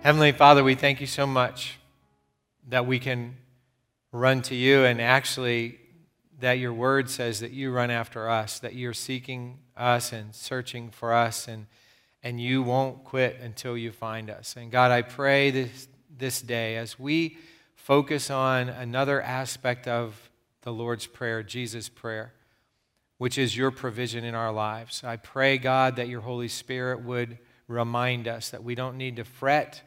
Heavenly 0.00 0.30
Father, 0.30 0.62
we 0.62 0.76
thank 0.76 1.00
you 1.00 1.08
so 1.08 1.26
much 1.26 1.76
that 2.68 2.86
we 2.86 3.00
can 3.00 3.36
run 4.12 4.42
to 4.42 4.54
you 4.54 4.84
and 4.84 5.02
actually 5.02 5.80
that 6.38 6.60
your 6.60 6.72
word 6.72 7.10
says 7.10 7.40
that 7.40 7.50
you 7.50 7.72
run 7.72 7.90
after 7.90 8.28
us, 8.28 8.60
that 8.60 8.76
you're 8.76 8.94
seeking 8.94 9.58
us 9.76 10.12
and 10.12 10.32
searching 10.32 10.90
for 10.90 11.12
us, 11.12 11.48
and, 11.48 11.66
and 12.22 12.40
you 12.40 12.62
won't 12.62 13.02
quit 13.02 13.40
until 13.40 13.76
you 13.76 13.90
find 13.90 14.30
us. 14.30 14.54
And 14.56 14.70
God, 14.70 14.92
I 14.92 15.02
pray 15.02 15.50
this, 15.50 15.88
this 16.16 16.40
day 16.42 16.76
as 16.76 16.96
we 16.96 17.36
focus 17.74 18.30
on 18.30 18.68
another 18.68 19.20
aspect 19.20 19.88
of 19.88 20.30
the 20.62 20.72
Lord's 20.72 21.08
Prayer, 21.08 21.42
Jesus' 21.42 21.88
prayer, 21.88 22.34
which 23.18 23.36
is 23.36 23.56
your 23.56 23.72
provision 23.72 24.22
in 24.22 24.36
our 24.36 24.52
lives. 24.52 25.02
I 25.02 25.16
pray, 25.16 25.58
God, 25.58 25.96
that 25.96 26.06
your 26.06 26.20
Holy 26.20 26.48
Spirit 26.48 27.02
would 27.02 27.38
remind 27.66 28.28
us 28.28 28.50
that 28.50 28.62
we 28.62 28.76
don't 28.76 28.96
need 28.96 29.16
to 29.16 29.24
fret 29.24 29.82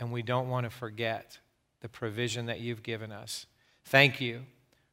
and 0.00 0.10
we 0.10 0.22
don't 0.22 0.48
want 0.48 0.64
to 0.64 0.70
forget 0.70 1.38
the 1.80 1.88
provision 1.88 2.46
that 2.46 2.60
you've 2.60 2.82
given 2.82 3.12
us. 3.12 3.46
Thank 3.84 4.20
you 4.20 4.42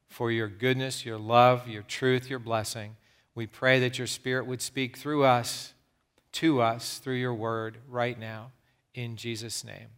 for 0.06 0.30
your 0.30 0.48
goodness, 0.48 1.04
your 1.04 1.18
love, 1.18 1.66
your 1.66 1.82
truth, 1.82 2.30
your 2.30 2.38
blessing. 2.38 2.96
We 3.34 3.46
pray 3.46 3.80
that 3.80 3.98
your 3.98 4.06
Spirit 4.06 4.46
would 4.46 4.62
speak 4.62 4.96
through 4.96 5.24
us, 5.24 5.72
to 6.32 6.60
us, 6.60 6.98
through 6.98 7.16
your 7.16 7.34
word 7.34 7.78
right 7.88 8.18
now. 8.18 8.52
In 8.94 9.16
Jesus' 9.16 9.64
name, 9.64 9.88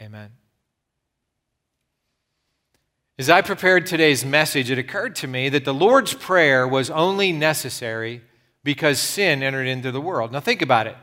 amen. 0.00 0.30
As 3.18 3.28
I 3.28 3.42
prepared 3.42 3.86
today's 3.86 4.24
message, 4.24 4.70
it 4.70 4.78
occurred 4.78 5.14
to 5.16 5.26
me 5.26 5.48
that 5.50 5.64
the 5.64 5.74
Lord's 5.74 6.14
Prayer 6.14 6.66
was 6.66 6.90
only 6.90 7.32
necessary 7.32 8.22
because 8.64 8.98
sin 8.98 9.42
entered 9.42 9.66
into 9.66 9.92
the 9.92 10.00
world. 10.00 10.32
Now, 10.32 10.40
think 10.40 10.62
about 10.62 10.86
it 10.86 10.96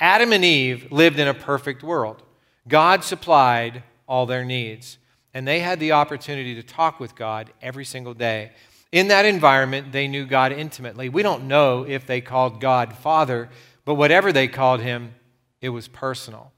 Adam 0.00 0.32
and 0.32 0.44
Eve 0.44 0.90
lived 0.90 1.18
in 1.18 1.28
a 1.28 1.34
perfect 1.34 1.82
world, 1.82 2.22
God 2.66 3.04
supplied 3.04 3.82
all 4.06 4.26
their 4.26 4.44
needs 4.44 4.98
and 5.34 5.46
they 5.46 5.60
had 5.60 5.80
the 5.80 5.92
opportunity 5.92 6.54
to 6.54 6.62
talk 6.62 7.00
with 7.00 7.16
God 7.16 7.52
every 7.60 7.84
single 7.84 8.14
day. 8.14 8.52
In 8.92 9.08
that 9.08 9.26
environment, 9.26 9.90
they 9.90 10.06
knew 10.06 10.24
God 10.24 10.52
intimately. 10.52 11.08
We 11.08 11.24
don't 11.24 11.48
know 11.48 11.84
if 11.86 12.06
they 12.06 12.20
called 12.20 12.60
God 12.60 12.96
Father, 12.96 13.50
but 13.84 13.96
whatever 13.96 14.32
they 14.32 14.46
called 14.46 14.80
him, 14.80 15.16
it 15.60 15.70
was 15.70 15.88
personal. 15.88 16.52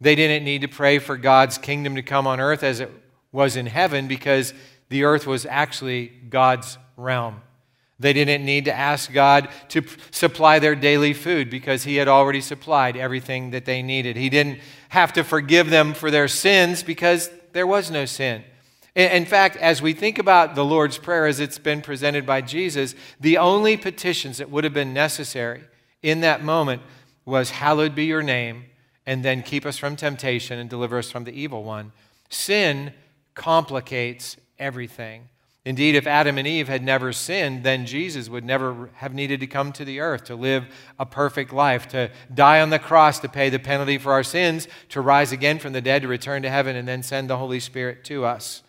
They 0.00 0.16
didn't 0.16 0.44
need 0.44 0.62
to 0.62 0.68
pray 0.68 0.98
for 0.98 1.16
God's 1.16 1.58
kingdom 1.58 1.94
to 1.94 2.02
come 2.02 2.26
on 2.26 2.40
earth 2.40 2.64
as 2.64 2.80
it 2.80 2.90
was 3.30 3.54
in 3.54 3.66
heaven 3.66 4.08
because 4.08 4.52
the 4.88 5.04
earth 5.04 5.26
was 5.26 5.46
actually 5.46 6.08
God's 6.08 6.78
realm. 6.96 7.42
They 8.00 8.14
didn't 8.14 8.44
need 8.46 8.64
to 8.64 8.74
ask 8.74 9.12
God 9.12 9.48
to 9.68 9.82
supply 10.10 10.58
their 10.58 10.74
daily 10.74 11.12
food 11.12 11.50
because 11.50 11.84
He 11.84 11.96
had 11.96 12.08
already 12.08 12.40
supplied 12.40 12.96
everything 12.96 13.50
that 13.50 13.66
they 13.66 13.82
needed. 13.82 14.16
He 14.16 14.30
didn't 14.30 14.58
have 14.88 15.12
to 15.12 15.22
forgive 15.22 15.68
them 15.68 15.92
for 15.92 16.10
their 16.10 16.26
sins 16.26 16.82
because 16.82 17.30
there 17.52 17.66
was 17.66 17.90
no 17.90 18.06
sin. 18.06 18.42
In 18.96 19.24
fact, 19.26 19.56
as 19.58 19.80
we 19.80 19.92
think 19.92 20.18
about 20.18 20.54
the 20.54 20.64
Lord's 20.64 20.98
Prayer 20.98 21.26
as 21.26 21.38
it's 21.38 21.58
been 21.58 21.82
presented 21.82 22.26
by 22.26 22.40
Jesus, 22.40 22.94
the 23.20 23.38
only 23.38 23.76
petitions 23.76 24.38
that 24.38 24.50
would 24.50 24.64
have 24.64 24.74
been 24.74 24.92
necessary 24.92 25.62
in 26.02 26.22
that 26.22 26.42
moment 26.42 26.82
was, 27.24 27.50
Hallowed 27.50 27.94
be 27.94 28.06
your 28.06 28.22
name, 28.22 28.64
and 29.06 29.24
then 29.24 29.42
keep 29.42 29.64
us 29.64 29.76
from 29.76 29.94
temptation 29.94 30.58
and 30.58 30.68
deliver 30.68 30.98
us 30.98 31.10
from 31.10 31.24
the 31.24 31.32
evil 31.32 31.62
one. 31.62 31.92
Sin 32.30 32.92
complicates 33.34 34.36
everything. 34.58 35.28
Indeed, 35.64 35.94
if 35.94 36.06
Adam 36.06 36.38
and 36.38 36.46
Eve 36.46 36.68
had 36.68 36.82
never 36.82 37.12
sinned, 37.12 37.64
then 37.64 37.84
Jesus 37.84 38.30
would 38.30 38.44
never 38.44 38.88
have 38.94 39.12
needed 39.12 39.40
to 39.40 39.46
come 39.46 39.72
to 39.72 39.84
the 39.84 40.00
earth 40.00 40.24
to 40.24 40.34
live 40.34 40.64
a 40.98 41.04
perfect 41.04 41.52
life, 41.52 41.86
to 41.88 42.10
die 42.32 42.62
on 42.62 42.70
the 42.70 42.78
cross 42.78 43.18
to 43.20 43.28
pay 43.28 43.50
the 43.50 43.58
penalty 43.58 43.98
for 43.98 44.12
our 44.12 44.22
sins, 44.22 44.68
to 44.88 45.02
rise 45.02 45.32
again 45.32 45.58
from 45.58 45.74
the 45.74 45.82
dead, 45.82 46.00
to 46.02 46.08
return 46.08 46.40
to 46.42 46.50
heaven, 46.50 46.76
and 46.76 46.88
then 46.88 47.02
send 47.02 47.28
the 47.28 47.36
Holy 47.36 47.60
Spirit 47.60 48.04
to 48.04 48.24
us. 48.24 48.62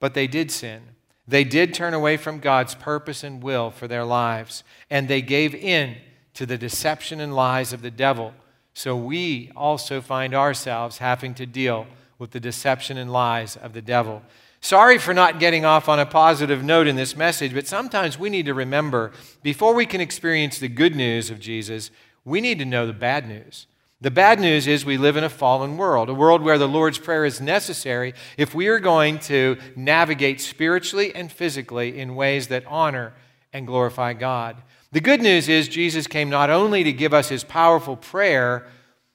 But 0.00 0.14
they 0.14 0.26
did 0.26 0.50
sin. 0.50 0.82
They 1.28 1.44
did 1.44 1.74
turn 1.74 1.92
away 1.92 2.16
from 2.16 2.38
God's 2.40 2.74
purpose 2.74 3.22
and 3.22 3.42
will 3.42 3.70
for 3.70 3.86
their 3.86 4.04
lives, 4.04 4.64
and 4.88 5.08
they 5.08 5.22
gave 5.22 5.54
in 5.54 5.96
to 6.34 6.46
the 6.46 6.58
deception 6.58 7.20
and 7.20 7.34
lies 7.34 7.72
of 7.74 7.82
the 7.82 7.90
devil. 7.90 8.32
So 8.72 8.96
we 8.96 9.52
also 9.54 10.00
find 10.00 10.34
ourselves 10.34 10.98
having 10.98 11.34
to 11.34 11.46
deal 11.46 11.86
with 12.18 12.32
the 12.32 12.40
deception 12.40 12.96
and 12.96 13.12
lies 13.12 13.56
of 13.56 13.72
the 13.72 13.82
devil. 13.82 14.22
Sorry 14.64 14.96
for 14.96 15.12
not 15.12 15.40
getting 15.40 15.66
off 15.66 15.90
on 15.90 16.00
a 16.00 16.06
positive 16.06 16.64
note 16.64 16.86
in 16.86 16.96
this 16.96 17.14
message, 17.14 17.52
but 17.52 17.66
sometimes 17.66 18.18
we 18.18 18.30
need 18.30 18.46
to 18.46 18.54
remember 18.54 19.12
before 19.42 19.74
we 19.74 19.84
can 19.84 20.00
experience 20.00 20.58
the 20.58 20.68
good 20.68 20.96
news 20.96 21.28
of 21.28 21.38
Jesus, 21.38 21.90
we 22.24 22.40
need 22.40 22.58
to 22.60 22.64
know 22.64 22.86
the 22.86 22.94
bad 22.94 23.28
news. 23.28 23.66
The 24.00 24.10
bad 24.10 24.40
news 24.40 24.66
is 24.66 24.82
we 24.82 24.96
live 24.96 25.18
in 25.18 25.24
a 25.24 25.28
fallen 25.28 25.76
world, 25.76 26.08
a 26.08 26.14
world 26.14 26.40
where 26.40 26.56
the 26.56 26.66
Lord's 26.66 26.96
Prayer 26.96 27.26
is 27.26 27.42
necessary 27.42 28.14
if 28.38 28.54
we 28.54 28.68
are 28.68 28.78
going 28.78 29.18
to 29.18 29.58
navigate 29.76 30.40
spiritually 30.40 31.14
and 31.14 31.30
physically 31.30 31.98
in 31.98 32.16
ways 32.16 32.48
that 32.48 32.64
honor 32.66 33.12
and 33.52 33.66
glorify 33.66 34.14
God. 34.14 34.56
The 34.92 35.02
good 35.02 35.20
news 35.20 35.46
is 35.46 35.68
Jesus 35.68 36.06
came 36.06 36.30
not 36.30 36.48
only 36.48 36.82
to 36.84 36.92
give 36.94 37.12
us 37.12 37.28
his 37.28 37.44
powerful 37.44 37.96
prayer, 37.96 38.66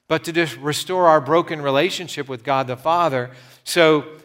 but 0.06 0.22
to 0.22 0.58
restore 0.60 1.08
our 1.08 1.20
broken 1.20 1.60
relationship 1.60 2.28
with 2.28 2.44
God 2.44 2.68
the 2.68 2.76
Father. 2.76 3.32
So 3.64 4.19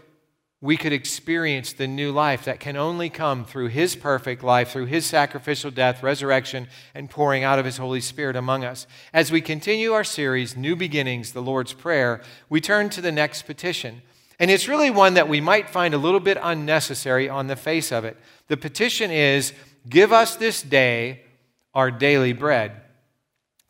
we 0.65 0.77
could 0.77 0.91
experience 0.91 1.73
the 1.73 1.87
new 1.87 2.11
life 2.11 2.43
that 2.45 2.59
can 2.59 2.75
only 2.75 3.07
come 3.07 3.45
through 3.45 3.67
His 3.67 3.95
perfect 3.95 4.43
life, 4.43 4.71
through 4.71 4.87
His 4.87 5.05
sacrificial 5.05 5.69
death, 5.69 6.01
resurrection, 6.01 6.67
and 6.95 7.07
pouring 7.07 7.43
out 7.43 7.59
of 7.59 7.65
His 7.65 7.77
Holy 7.77 8.01
Spirit 8.01 8.35
among 8.35 8.63
us. 8.63 8.87
As 9.13 9.31
we 9.31 9.41
continue 9.41 9.93
our 9.93 10.03
series, 10.03 10.57
New 10.57 10.75
Beginnings, 10.75 11.33
the 11.33 11.41
Lord's 11.41 11.73
Prayer, 11.73 12.19
we 12.49 12.59
turn 12.59 12.89
to 12.89 13.01
the 13.01 13.11
next 13.11 13.43
petition. 13.43 14.01
And 14.39 14.49
it's 14.49 14.67
really 14.67 14.89
one 14.89 15.13
that 15.13 15.29
we 15.29 15.39
might 15.39 15.69
find 15.69 15.93
a 15.93 15.99
little 15.99 16.19
bit 16.19 16.39
unnecessary 16.41 17.29
on 17.29 17.45
the 17.45 17.55
face 17.55 17.91
of 17.91 18.03
it. 18.03 18.17
The 18.47 18.57
petition 18.57 19.11
is 19.11 19.53
Give 19.87 20.11
us 20.11 20.35
this 20.35 20.63
day 20.63 21.21
our 21.75 21.91
daily 21.91 22.33
bread. 22.33 22.81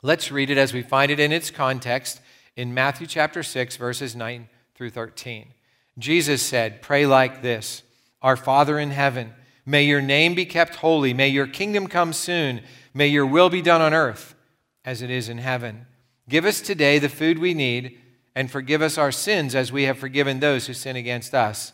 Let's 0.02 0.32
read 0.32 0.50
it 0.50 0.58
as 0.58 0.74
we 0.74 0.82
find 0.82 1.12
it 1.12 1.20
in 1.20 1.34
its 1.34 1.52
context 1.52 2.22
in 2.56 2.74
Matthew 2.74 3.06
chapter 3.06 3.44
6, 3.44 3.76
verses 3.76 4.16
9 4.16 4.48
through 4.76 4.92
13. 4.92 5.55
Jesus 5.98 6.42
said, 6.42 6.82
Pray 6.82 7.06
like 7.06 7.42
this 7.42 7.84
Our 8.22 8.36
Father 8.36 8.80
in 8.80 8.92
heaven, 8.92 9.34
may 9.66 9.84
your 9.84 10.02
name 10.02 10.36
be 10.36 10.46
kept 10.46 10.76
holy, 10.76 11.14
may 11.14 11.30
your 11.30 11.48
kingdom 11.48 11.88
come 11.88 12.14
soon, 12.14 12.62
may 12.94 13.08
your 13.08 13.26
will 13.26 13.50
be 13.50 13.62
done 13.62 13.82
on 13.82 13.94
earth 13.94 14.36
as 14.84 15.02
it 15.02 15.10
is 15.10 15.30
in 15.30 15.40
heaven. 15.40 15.88
Give 16.28 16.46
us 16.46 16.62
today 16.62 17.00
the 17.00 17.10
food 17.10 17.40
we 17.40 17.54
need, 17.54 18.00
and 18.36 18.52
forgive 18.52 18.82
us 18.82 18.98
our 18.98 19.12
sins 19.12 19.56
as 19.56 19.72
we 19.72 19.84
have 19.84 19.98
forgiven 19.98 20.40
those 20.40 20.68
who 20.68 20.74
sin 20.74 20.96
against 20.96 21.34
us. 21.34 21.72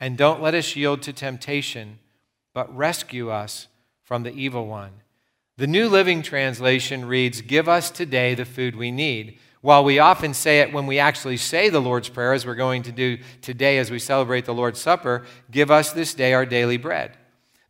And 0.00 0.18
don't 0.18 0.42
let 0.42 0.54
us 0.54 0.76
yield 0.76 1.02
to 1.02 1.12
temptation, 1.12 1.98
but 2.52 2.74
rescue 2.74 3.30
us 3.30 3.68
from 4.02 4.22
the 4.22 4.34
evil 4.34 4.66
one. 4.66 4.90
The 5.56 5.66
New 5.66 5.88
Living 5.88 6.22
Translation 6.22 7.04
reads, 7.04 7.40
Give 7.40 7.68
us 7.68 7.90
today 7.90 8.34
the 8.34 8.44
food 8.44 8.74
we 8.74 8.90
need. 8.90 9.38
While 9.64 9.82
we 9.82 9.98
often 9.98 10.34
say 10.34 10.60
it 10.60 10.74
when 10.74 10.84
we 10.84 10.98
actually 10.98 11.38
say 11.38 11.70
the 11.70 11.80
Lord's 11.80 12.10
Prayer, 12.10 12.34
as 12.34 12.44
we're 12.44 12.54
going 12.54 12.82
to 12.82 12.92
do 12.92 13.16
today 13.40 13.78
as 13.78 13.90
we 13.90 13.98
celebrate 13.98 14.44
the 14.44 14.52
Lord's 14.52 14.78
Supper, 14.78 15.24
give 15.50 15.70
us 15.70 15.90
this 15.90 16.12
day 16.12 16.34
our 16.34 16.44
daily 16.44 16.76
bread. 16.76 17.16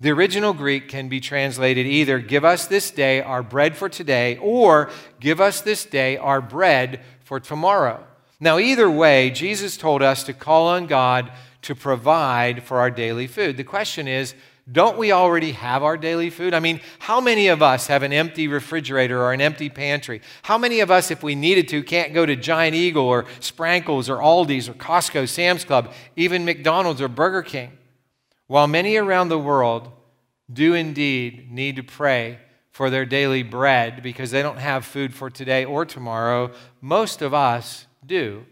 The 0.01 0.11
original 0.11 0.55
Greek 0.55 0.89
can 0.89 1.09
be 1.09 1.21
translated 1.21 1.87
either 1.87 2.19
give 2.19 2.45
us 2.45 2.67
this 2.67 2.91
day 2.91 3.23
our 3.23 3.45
bread 3.45 3.77
for 3.77 3.89
today 3.89 4.39
or 4.39 4.91
give 5.21 5.41
us 5.41 5.61
this 5.61 5.85
day 5.85 6.17
our 6.17 6.41
bread 6.41 7.01
for 7.21 7.39
tomorrow. 7.39 8.05
Now, 8.41 8.59
either 8.59 8.91
way, 8.91 9.31
Jesus 9.31 9.77
told 9.77 10.03
us 10.03 10.25
to 10.25 10.33
call 10.33 10.67
on 10.67 10.89
God 10.89 11.31
to 11.63 11.77
provide 11.77 12.65
for 12.65 12.81
our 12.81 12.91
daily 12.91 13.29
food. 13.29 13.57
The 13.57 13.63
question 13.63 14.09
is, 14.09 14.35
don't 14.71 14.97
we 14.97 15.13
already 15.13 15.53
have 15.53 15.83
our 15.83 15.97
daily 15.99 16.31
food? 16.31 16.55
I 16.55 16.61
mean, 16.61 16.81
how 16.99 17.21
many 17.21 17.49
of 17.49 17.63
us 17.63 17.87
have 17.89 18.03
an 18.03 18.15
empty 18.15 18.49
refrigerator 18.49 19.21
or 19.21 19.33
an 19.33 19.43
empty 19.43 19.69
pantry? 19.69 20.23
How 20.43 20.57
many 20.57 20.81
of 20.81 20.91
us, 20.91 21.11
if 21.11 21.23
we 21.23 21.35
needed 21.35 21.69
to, 21.69 21.83
can't 21.83 22.15
go 22.15 22.25
to 22.25 22.35
Giant 22.35 22.75
Eagle 22.75 23.05
or 23.05 23.25
Sprankles 23.41 24.09
or 24.09 24.23
Aldi's 24.23 24.69
or 24.69 24.75
Costco, 24.75 25.29
Sam's 25.29 25.65
Club, 25.65 25.93
even 26.17 26.47
McDonald's 26.47 27.03
or 27.03 27.09
Burger 27.09 27.43
King? 27.43 27.73
While 28.47 28.67
many 28.67 28.97
around 28.97 29.29
the 29.29 29.39
world 29.39 29.91
do 30.51 30.75
indeed 30.75 31.51
need 31.51 31.77
to 31.77 31.83
pray 31.83 32.39
for 32.71 32.91
their 32.91 33.05
daily 33.05 33.43
bread 33.43 34.03
because 34.03 34.31
they 34.31 34.43
don't 34.43 34.59
have 34.59 34.85
food 34.85 35.15
for 35.15 35.31
today 35.31 35.65
or 35.65 35.85
tomorrow, 35.85 36.51
most 36.81 37.23
of 37.23 37.33
us 37.35 37.87
do. 38.05 38.45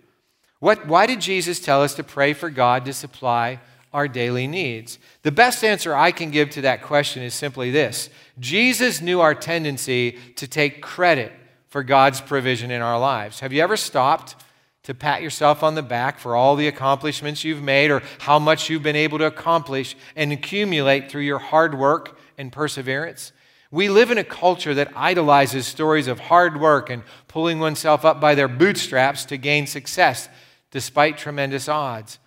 What, 0.60 0.86
why 0.86 1.06
did 1.06 1.20
Jesus 1.20 1.58
tell 1.58 1.82
us 1.82 1.94
to 1.94 2.04
pray 2.04 2.32
for 2.32 2.48
God 2.48 2.84
to 2.84 2.92
supply 2.92 3.60
our 3.92 4.08
daily 4.08 4.46
needs? 4.46 4.98
The 5.22 5.32
best 5.32 5.62
answer 5.64 5.94
I 5.94 6.10
can 6.10 6.30
give 6.30 6.50
to 6.50 6.62
that 6.62 6.82
question 6.82 7.22
is 7.22 7.34
simply 7.34 7.70
this 7.70 8.08
Jesus 8.38 9.00
knew 9.00 9.20
our 9.20 9.34
tendency 9.34 10.18
to 10.36 10.46
take 10.46 10.82
credit 10.82 11.32
for 11.68 11.82
God's 11.82 12.20
provision 12.20 12.70
in 12.70 12.82
our 12.82 12.98
lives. 12.98 13.40
Have 13.40 13.52
you 13.52 13.62
ever 13.62 13.76
stopped 13.76 14.36
to 14.82 14.94
pat 14.94 15.22
yourself 15.22 15.62
on 15.62 15.74
the 15.74 15.82
back 15.82 16.18
for 16.18 16.34
all 16.34 16.56
the 16.56 16.68
accomplishments 16.68 17.44
you've 17.44 17.62
made 17.62 17.90
or 17.90 18.02
how 18.18 18.38
much 18.38 18.68
you've 18.68 18.82
been 18.82 18.96
able 18.96 19.18
to 19.18 19.26
accomplish 19.26 19.96
and 20.16 20.32
accumulate 20.32 21.10
through 21.10 21.22
your 21.22 21.38
hard 21.38 21.78
work 21.78 22.18
and 22.36 22.52
perseverance? 22.52 23.32
We 23.70 23.88
live 23.88 24.10
in 24.10 24.18
a 24.18 24.24
culture 24.24 24.74
that 24.74 24.92
idolizes 24.94 25.66
stories 25.66 26.06
of 26.06 26.20
hard 26.20 26.60
work 26.60 26.90
and 26.90 27.02
pulling 27.26 27.58
oneself 27.58 28.04
up 28.04 28.20
by 28.20 28.34
their 28.34 28.48
bootstraps 28.48 29.24
to 29.26 29.38
gain 29.38 29.66
success 29.66 30.28
despite 30.70 31.16
tremendous 31.16 31.70
odds. 31.70 32.18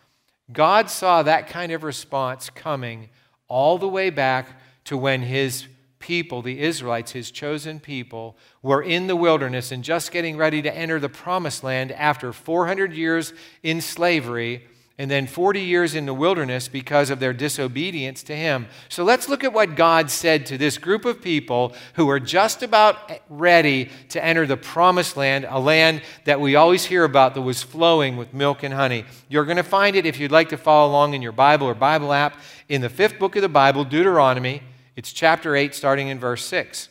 God 0.52 0.90
saw 0.90 1.24
that 1.24 1.48
kind 1.48 1.72
of 1.72 1.84
response 1.84 2.50
coming 2.50 3.10
all 3.48 3.78
the 3.78 3.88
way 3.88 4.10
back 4.10 4.60
to 4.86 4.98
when 4.98 5.22
his 5.22 5.68
people, 6.00 6.42
the 6.42 6.60
Israelites, 6.60 7.12
his 7.12 7.32
chosen 7.32 7.80
people, 7.80 8.38
were 8.62 8.84
in 8.84 9.08
the 9.08 9.16
wilderness 9.16 9.72
and 9.72 9.84
just 9.84 10.12
getting 10.12 10.38
ready 10.38 10.62
to 10.62 10.76
enter 10.76 11.00
the 11.00 11.10
promised 11.10 11.64
land 11.64 11.92
after 11.92 12.32
400 12.32 12.94
years 12.94 13.34
in 13.64 13.82
slavery 13.82 14.68
and 14.98 15.12
then 15.12 15.28
40 15.28 15.60
years 15.60 15.94
in 15.94 16.06
the 16.06 16.14
wilderness 16.14 16.70
because 16.70 17.10
of 17.10 17.20
their 17.20 17.34
disobedience 17.34 18.24
to 18.24 18.36
him. 18.36 18.68
So 18.88 19.04
let's 19.04 19.28
look 19.28 19.44
at 19.44 19.52
what 19.52 19.76
God 19.76 20.10
said 20.10 20.46
to 20.46 20.58
this 20.58 20.78
group 20.78 21.04
of 21.04 21.22
people 21.22 21.74
who 21.96 22.10
are 22.10 22.20
just 22.20 22.64
about 22.64 23.12
ready 23.30 23.90
to 24.10 24.24
enter 24.24 24.46
the 24.46 24.56
promised 24.56 25.18
land, 25.18 25.46
a 25.50 25.60
land 25.60 26.02
that 26.24 26.40
we 26.40 26.56
always 26.56 26.86
hear 26.86 27.04
about 27.04 27.34
that 27.34 27.42
was 27.42 27.62
flowing 27.62 28.16
with 28.16 28.34
milk 28.34 28.64
and 28.64 28.74
honey. 28.74 29.04
You're 29.28 29.44
going 29.44 29.58
to 29.58 29.64
find 29.64 29.98
it 29.98 30.06
if 30.06 30.18
you'd 30.18 30.32
like 30.32 30.50
to 30.50 30.58
follow 30.58 30.90
along 30.90 31.14
in 31.14 31.22
your 31.22 31.34
Bible 31.34 31.68
or 31.68 31.74
Bible 31.74 32.14
app 32.14 32.38
in 32.70 32.80
the 32.80 32.90
fifth 32.90 33.20
book 33.20 33.36
of 33.36 33.42
the 33.42 33.50
Bible, 33.50 33.84
Deuteronomy. 33.84 34.64
It's 34.96 35.12
chapter 35.12 35.58
8, 35.58 35.76
starting 35.76 36.08
in 36.08 36.20
verse 36.20 36.46
6. 36.46 36.88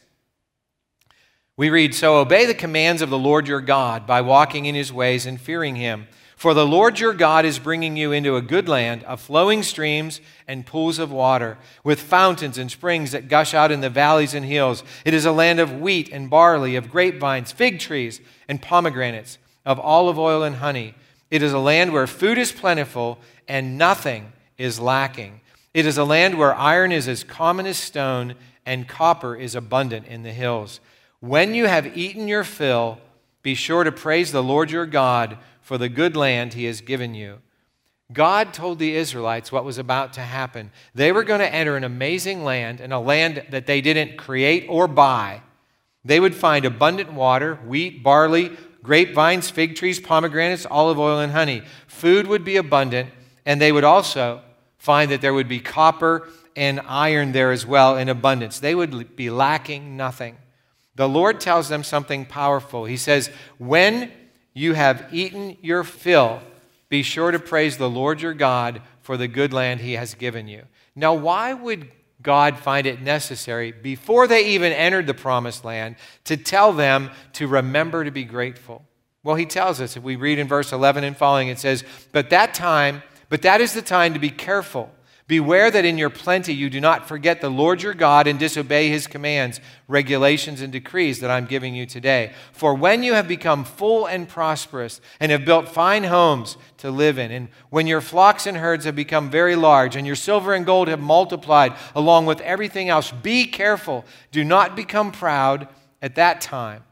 We 1.56 1.70
read, 1.70 1.94
So 1.94 2.16
obey 2.16 2.44
the 2.44 2.54
commands 2.54 3.00
of 3.00 3.08
the 3.08 3.18
Lord 3.18 3.48
your 3.48 3.62
God 3.62 4.06
by 4.06 4.20
walking 4.20 4.66
in 4.66 4.74
his 4.74 4.92
ways 4.92 5.24
and 5.24 5.40
fearing 5.40 5.76
him. 5.76 6.06
For 6.44 6.52
the 6.52 6.66
Lord 6.66 7.00
your 7.00 7.14
God 7.14 7.46
is 7.46 7.58
bringing 7.58 7.96
you 7.96 8.12
into 8.12 8.36
a 8.36 8.42
good 8.42 8.68
land 8.68 9.02
of 9.04 9.18
flowing 9.18 9.62
streams 9.62 10.20
and 10.46 10.66
pools 10.66 10.98
of 10.98 11.10
water, 11.10 11.56
with 11.82 11.98
fountains 11.98 12.58
and 12.58 12.70
springs 12.70 13.12
that 13.12 13.28
gush 13.28 13.54
out 13.54 13.72
in 13.72 13.80
the 13.80 13.88
valleys 13.88 14.34
and 14.34 14.44
hills. 14.44 14.84
It 15.06 15.14
is 15.14 15.24
a 15.24 15.32
land 15.32 15.58
of 15.58 15.80
wheat 15.80 16.10
and 16.12 16.28
barley, 16.28 16.76
of 16.76 16.90
grapevines, 16.90 17.50
fig 17.50 17.80
trees, 17.80 18.20
and 18.46 18.60
pomegranates, 18.60 19.38
of 19.64 19.80
olive 19.80 20.18
oil 20.18 20.42
and 20.42 20.56
honey. 20.56 20.94
It 21.30 21.42
is 21.42 21.54
a 21.54 21.58
land 21.58 21.94
where 21.94 22.06
food 22.06 22.36
is 22.36 22.52
plentiful 22.52 23.18
and 23.48 23.78
nothing 23.78 24.30
is 24.58 24.78
lacking. 24.78 25.40
It 25.72 25.86
is 25.86 25.96
a 25.96 26.04
land 26.04 26.36
where 26.36 26.54
iron 26.54 26.92
is 26.92 27.08
as 27.08 27.24
common 27.24 27.64
as 27.64 27.78
stone 27.78 28.34
and 28.66 28.86
copper 28.86 29.34
is 29.34 29.54
abundant 29.54 30.08
in 30.08 30.24
the 30.24 30.32
hills. 30.32 30.80
When 31.20 31.54
you 31.54 31.68
have 31.68 31.96
eaten 31.96 32.28
your 32.28 32.44
fill, 32.44 32.98
be 33.44 33.54
sure 33.54 33.84
to 33.84 33.92
praise 33.92 34.32
the 34.32 34.42
Lord 34.42 34.72
your 34.72 34.86
God 34.86 35.38
for 35.60 35.78
the 35.78 35.88
good 35.88 36.16
land 36.16 36.54
he 36.54 36.64
has 36.64 36.80
given 36.80 37.14
you. 37.14 37.38
God 38.10 38.54
told 38.54 38.78
the 38.78 38.96
Israelites 38.96 39.52
what 39.52 39.64
was 39.64 39.76
about 39.78 40.14
to 40.14 40.22
happen. 40.22 40.72
They 40.94 41.12
were 41.12 41.24
going 41.24 41.40
to 41.40 41.54
enter 41.54 41.76
an 41.76 41.84
amazing 41.84 42.42
land, 42.42 42.80
and 42.80 42.92
a 42.92 42.98
land 42.98 43.44
that 43.50 43.66
they 43.66 43.80
didn't 43.80 44.16
create 44.16 44.66
or 44.68 44.88
buy. 44.88 45.42
They 46.04 46.20
would 46.20 46.34
find 46.34 46.64
abundant 46.64 47.12
water, 47.12 47.56
wheat, 47.66 48.02
barley, 48.02 48.56
grapevines, 48.82 49.50
fig 49.50 49.76
trees, 49.76 50.00
pomegranates, 50.00 50.66
olive 50.70 50.98
oil, 50.98 51.20
and 51.20 51.32
honey. 51.32 51.62
Food 51.86 52.26
would 52.26 52.44
be 52.44 52.56
abundant, 52.56 53.10
and 53.44 53.60
they 53.60 53.72
would 53.72 53.84
also 53.84 54.40
find 54.78 55.10
that 55.10 55.20
there 55.20 55.34
would 55.34 55.48
be 55.48 55.60
copper 55.60 56.28
and 56.56 56.80
iron 56.86 57.32
there 57.32 57.52
as 57.52 57.66
well 57.66 57.96
in 57.98 58.08
abundance. 58.08 58.58
They 58.58 58.74
would 58.74 59.16
be 59.16 59.28
lacking 59.28 59.96
nothing. 59.96 60.36
The 60.96 61.08
Lord 61.08 61.40
tells 61.40 61.68
them 61.68 61.82
something 61.82 62.24
powerful. 62.24 62.84
He 62.84 62.96
says, 62.96 63.30
When 63.58 64.10
you 64.54 64.74
have 64.74 65.08
eaten 65.12 65.58
your 65.60 65.84
fill. 65.84 66.40
Be 66.88 67.02
sure 67.02 67.32
to 67.32 67.38
praise 67.40 67.76
the 67.76 67.90
Lord 67.90 68.22
your 68.22 68.34
God 68.34 68.80
for 69.02 69.16
the 69.16 69.28
good 69.28 69.52
land 69.52 69.80
he 69.80 69.94
has 69.94 70.14
given 70.14 70.46
you. 70.46 70.62
Now, 70.94 71.12
why 71.12 71.52
would 71.52 71.90
God 72.22 72.58
find 72.58 72.86
it 72.86 73.02
necessary, 73.02 73.72
before 73.72 74.26
they 74.26 74.46
even 74.50 74.72
entered 74.72 75.06
the 75.06 75.12
promised 75.12 75.64
land, 75.64 75.96
to 76.24 76.36
tell 76.36 76.72
them 76.72 77.10
to 77.34 77.48
remember 77.48 78.04
to 78.04 78.12
be 78.12 78.24
grateful? 78.24 78.84
Well, 79.24 79.34
he 79.34 79.44
tells 79.44 79.80
us, 79.80 79.96
if 79.96 80.02
we 80.02 80.16
read 80.16 80.38
in 80.38 80.46
verse 80.46 80.72
11 80.72 81.02
and 81.02 81.16
following, 81.16 81.48
it 81.48 81.58
says, 81.58 81.82
But 82.12 82.30
that 82.30 82.54
time, 82.54 83.02
but 83.28 83.42
that 83.42 83.60
is 83.60 83.74
the 83.74 83.82
time 83.82 84.14
to 84.14 84.20
be 84.20 84.30
careful 84.30 84.93
Beware 85.26 85.70
that 85.70 85.86
in 85.86 85.96
your 85.96 86.10
plenty 86.10 86.52
you 86.52 86.68
do 86.68 86.82
not 86.82 87.08
forget 87.08 87.40
the 87.40 87.48
Lord 87.48 87.80
your 87.80 87.94
God 87.94 88.26
and 88.26 88.38
disobey 88.38 88.90
his 88.90 89.06
commands, 89.06 89.58
regulations, 89.88 90.60
and 90.60 90.70
decrees 90.70 91.20
that 91.20 91.30
I'm 91.30 91.46
giving 91.46 91.74
you 91.74 91.86
today. 91.86 92.34
For 92.52 92.74
when 92.74 93.02
you 93.02 93.14
have 93.14 93.26
become 93.26 93.64
full 93.64 94.04
and 94.04 94.28
prosperous 94.28 95.00
and 95.20 95.32
have 95.32 95.46
built 95.46 95.66
fine 95.70 96.04
homes 96.04 96.58
to 96.78 96.90
live 96.90 97.18
in, 97.18 97.30
and 97.30 97.48
when 97.70 97.86
your 97.86 98.02
flocks 98.02 98.46
and 98.46 98.58
herds 98.58 98.84
have 98.84 98.96
become 98.96 99.30
very 99.30 99.56
large 99.56 99.96
and 99.96 100.06
your 100.06 100.16
silver 100.16 100.52
and 100.52 100.66
gold 100.66 100.88
have 100.88 101.00
multiplied 101.00 101.72
along 101.94 102.26
with 102.26 102.42
everything 102.42 102.90
else, 102.90 103.10
be 103.10 103.46
careful. 103.46 104.04
Do 104.30 104.44
not 104.44 104.76
become 104.76 105.10
proud 105.10 105.68
at 106.02 106.16
that 106.16 106.42
time 106.42 106.82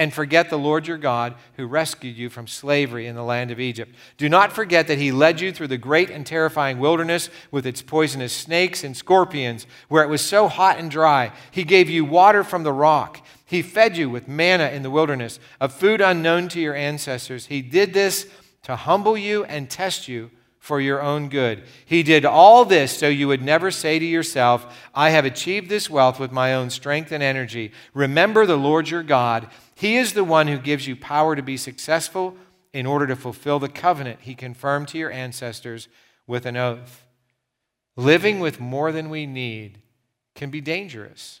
and 0.00 0.14
forget 0.14 0.48
the 0.48 0.56
Lord 0.56 0.86
your 0.86 0.96
God 0.96 1.34
who 1.58 1.66
rescued 1.66 2.16
you 2.16 2.30
from 2.30 2.46
slavery 2.46 3.06
in 3.06 3.14
the 3.14 3.22
land 3.22 3.50
of 3.50 3.60
Egypt. 3.60 3.94
Do 4.16 4.30
not 4.30 4.50
forget 4.50 4.86
that 4.86 4.96
he 4.96 5.12
led 5.12 5.42
you 5.42 5.52
through 5.52 5.66
the 5.66 5.76
great 5.76 6.08
and 6.08 6.24
terrifying 6.24 6.78
wilderness 6.78 7.28
with 7.50 7.66
its 7.66 7.82
poisonous 7.82 8.32
snakes 8.32 8.82
and 8.82 8.96
scorpions, 8.96 9.66
where 9.88 10.02
it 10.02 10.08
was 10.08 10.22
so 10.22 10.48
hot 10.48 10.78
and 10.78 10.90
dry. 10.90 11.32
He 11.50 11.64
gave 11.64 11.90
you 11.90 12.06
water 12.06 12.42
from 12.42 12.62
the 12.62 12.72
rock. 12.72 13.22
He 13.44 13.60
fed 13.60 13.94
you 13.98 14.08
with 14.08 14.26
manna 14.26 14.68
in 14.68 14.82
the 14.82 14.90
wilderness, 14.90 15.38
a 15.60 15.68
food 15.68 16.00
unknown 16.00 16.48
to 16.48 16.60
your 16.60 16.74
ancestors. 16.74 17.44
He 17.44 17.60
did 17.60 17.92
this 17.92 18.26
to 18.62 18.76
humble 18.76 19.18
you 19.18 19.44
and 19.44 19.68
test 19.68 20.08
you 20.08 20.30
for 20.60 20.80
your 20.80 21.02
own 21.02 21.28
good. 21.28 21.64
He 21.84 22.04
did 22.04 22.24
all 22.24 22.64
this 22.64 22.96
so 22.96 23.08
you 23.08 23.26
would 23.26 23.42
never 23.42 23.72
say 23.72 23.98
to 23.98 24.04
yourself, 24.04 24.88
I 24.94 25.10
have 25.10 25.24
achieved 25.24 25.68
this 25.68 25.90
wealth 25.90 26.20
with 26.20 26.30
my 26.30 26.54
own 26.54 26.70
strength 26.70 27.10
and 27.10 27.22
energy. 27.22 27.72
Remember 27.92 28.46
the 28.46 28.56
Lord 28.56 28.88
your 28.88 29.02
God 29.02 29.48
he 29.80 29.96
is 29.96 30.12
the 30.12 30.24
one 30.24 30.46
who 30.46 30.58
gives 30.58 30.86
you 30.86 30.94
power 30.94 31.34
to 31.34 31.40
be 31.40 31.56
successful 31.56 32.36
in 32.74 32.84
order 32.84 33.06
to 33.06 33.16
fulfill 33.16 33.58
the 33.58 33.70
covenant 33.70 34.20
he 34.20 34.34
confirmed 34.34 34.88
to 34.88 34.98
your 34.98 35.10
ancestors 35.10 35.88
with 36.26 36.44
an 36.44 36.54
oath. 36.54 37.06
Living 37.96 38.40
with 38.40 38.60
more 38.60 38.92
than 38.92 39.08
we 39.08 39.24
need 39.24 39.78
can 40.34 40.50
be 40.50 40.60
dangerous. 40.60 41.40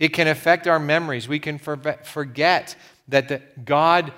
It 0.00 0.08
can 0.08 0.26
affect 0.26 0.66
our 0.66 0.80
memories. 0.80 1.28
We 1.28 1.38
can 1.38 1.58
forget 1.58 2.74
that 3.06 3.28
the, 3.28 3.40
God 3.64 4.12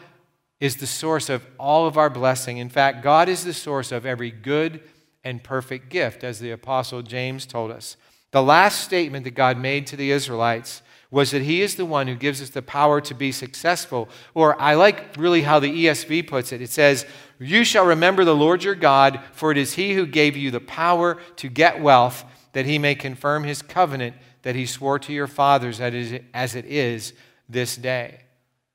is 0.62 0.76
the 0.76 0.86
source 0.86 1.28
of 1.28 1.44
all 1.58 1.88
of 1.88 1.98
our 1.98 2.08
blessing. 2.08 2.58
In 2.58 2.68
fact, 2.68 3.02
God 3.02 3.28
is 3.28 3.42
the 3.42 3.52
source 3.52 3.90
of 3.90 4.06
every 4.06 4.30
good 4.30 4.80
and 5.24 5.42
perfect 5.42 5.88
gift, 5.88 6.22
as 6.22 6.38
the 6.38 6.52
Apostle 6.52 7.02
James 7.02 7.46
told 7.46 7.72
us. 7.72 7.96
The 8.30 8.44
last 8.44 8.80
statement 8.80 9.24
that 9.24 9.34
God 9.34 9.58
made 9.58 9.88
to 9.88 9.96
the 9.96 10.12
Israelites 10.12 10.82
was 11.10 11.32
that 11.32 11.42
He 11.42 11.62
is 11.62 11.74
the 11.74 11.84
one 11.84 12.06
who 12.06 12.14
gives 12.14 12.40
us 12.40 12.50
the 12.50 12.62
power 12.62 13.00
to 13.00 13.12
be 13.12 13.32
successful. 13.32 14.08
Or 14.34 14.58
I 14.62 14.74
like 14.74 15.16
really 15.16 15.42
how 15.42 15.58
the 15.58 15.86
ESV 15.86 16.28
puts 16.28 16.52
it. 16.52 16.62
It 16.62 16.70
says, 16.70 17.06
You 17.40 17.64
shall 17.64 17.84
remember 17.84 18.24
the 18.24 18.36
Lord 18.36 18.62
your 18.62 18.76
God, 18.76 19.18
for 19.32 19.50
it 19.50 19.58
is 19.58 19.72
He 19.72 19.94
who 19.94 20.06
gave 20.06 20.36
you 20.36 20.52
the 20.52 20.60
power 20.60 21.18
to 21.38 21.48
get 21.48 21.82
wealth, 21.82 22.24
that 22.52 22.66
He 22.66 22.78
may 22.78 22.94
confirm 22.94 23.42
His 23.42 23.62
covenant 23.62 24.14
that 24.42 24.54
He 24.54 24.66
swore 24.66 25.00
to 25.00 25.12
your 25.12 25.26
fathers 25.26 25.80
as 25.80 26.54
it 26.54 26.66
is 26.66 27.14
this 27.48 27.74
day. 27.76 28.21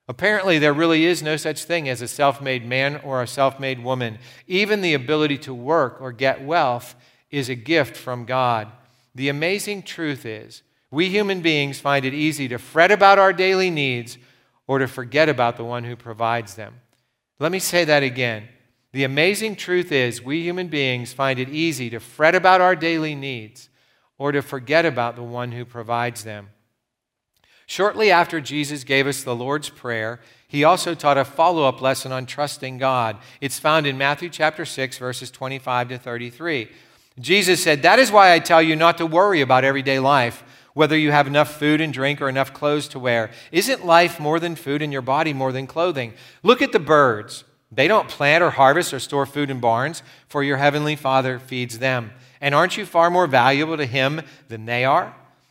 Apparently, 0.07 0.57
there 0.57 0.73
really 0.73 1.05
is 1.05 1.21
no 1.21 1.35
such 1.35 1.65
thing 1.65 1.89
as 1.89 2.01
a 2.01 2.07
self 2.07 2.41
made 2.41 2.65
man 2.65 2.97
or 3.03 3.21
a 3.21 3.27
self 3.27 3.59
made 3.59 3.83
woman. 3.83 4.19
Even 4.47 4.81
the 4.81 4.93
ability 4.93 5.37
to 5.39 5.53
work 5.53 6.01
or 6.01 6.11
get 6.11 6.43
wealth 6.43 6.95
is 7.29 7.49
a 7.49 7.55
gift 7.55 7.97
from 7.97 8.25
God. 8.25 8.71
The 9.13 9.29
amazing 9.29 9.83
truth 9.83 10.25
is 10.25 10.63
we 10.89 11.09
human 11.09 11.41
beings 11.41 11.79
find 11.79 12.05
it 12.05 12.13
easy 12.13 12.47
to 12.47 12.57
fret 12.57 12.91
about 12.91 13.19
our 13.19 13.33
daily 13.33 13.69
needs 13.69 14.17
or 14.65 14.79
to 14.79 14.87
forget 14.87 15.27
about 15.27 15.57
the 15.57 15.65
one 15.65 15.83
who 15.83 15.95
provides 15.95 16.55
them. 16.55 16.75
Let 17.39 17.51
me 17.51 17.59
say 17.59 17.83
that 17.85 18.03
again. 18.03 18.47
The 18.93 19.03
amazing 19.03 19.57
truth 19.57 19.91
is, 19.91 20.23
we 20.23 20.41
human 20.41 20.69
beings 20.69 21.13
find 21.13 21.39
it 21.39 21.49
easy 21.49 21.89
to 21.89 21.99
fret 21.99 22.33
about 22.33 22.61
our 22.61 22.75
daily 22.75 23.15
needs 23.15 23.69
or 24.17 24.31
to 24.31 24.41
forget 24.41 24.85
about 24.85 25.15
the 25.15 25.23
one 25.23 25.51
who 25.51 25.65
provides 25.65 26.23
them. 26.23 26.49
Shortly 27.67 28.09
after 28.09 28.39
Jesus 28.39 28.85
gave 28.85 29.07
us 29.07 29.23
the 29.23 29.35
Lord's 29.35 29.69
Prayer, 29.69 30.21
he 30.47 30.63
also 30.63 30.95
taught 30.95 31.17
a 31.17 31.25
follow 31.25 31.65
up 31.65 31.81
lesson 31.81 32.13
on 32.13 32.25
trusting 32.25 32.77
God. 32.77 33.17
It's 33.41 33.59
found 33.59 33.85
in 33.85 33.97
Matthew 33.97 34.29
chapter 34.29 34.63
6, 34.63 34.97
verses 34.97 35.29
25 35.29 35.89
to 35.89 35.97
33. 35.97 36.71
Jesus 37.19 37.61
said, 37.61 37.81
That 37.81 37.99
is 37.99 38.09
why 38.09 38.33
I 38.33 38.39
tell 38.39 38.61
you 38.61 38.77
not 38.77 38.97
to 38.99 39.05
worry 39.05 39.41
about 39.41 39.65
everyday 39.65 39.99
life 39.99 40.45
whether 40.73 40.97
you 40.97 41.11
have 41.11 41.27
enough 41.27 41.57
food 41.57 41.81
and 41.81 41.91
drink 41.91 42.21
or 42.21 42.29
enough 42.29 42.53
clothes 42.53 42.87
to 42.87 42.99
wear. 42.99 43.31
Isn't 43.51 43.85
life 43.85 44.17
more 44.17 44.39
than 44.39 44.55
food 44.55 44.81
and 44.81 44.93
your 44.93 45.01
body 45.01 45.33
more 45.33 45.51
than 45.51 45.67
clothing? 45.67 46.13
Look 46.43 46.61
at 46.61 46.71
the 46.71 46.79
birds. 46.79 47.43
They 47.69 47.89
don't 47.89 48.07
plant 48.07 48.43
or 48.43 48.51
harvest 48.51 48.93
or 48.93 48.99
store 48.99 49.25
food 49.25 49.49
in 49.49 49.59
barns, 49.59 50.03
for 50.29 50.41
your 50.41 50.57
heavenly 50.57 50.95
Father 50.95 51.37
feeds 51.37 51.79
them. 51.79 52.11
And 52.39 52.55
aren't 52.55 52.77
you 52.77 52.85
far 52.85 53.09
more 53.09 53.27
valuable 53.27 53.75
to 53.75 53.85
Him 53.85 54.21
than 54.47 54.65
they 54.65 54.85
are? 54.85 55.13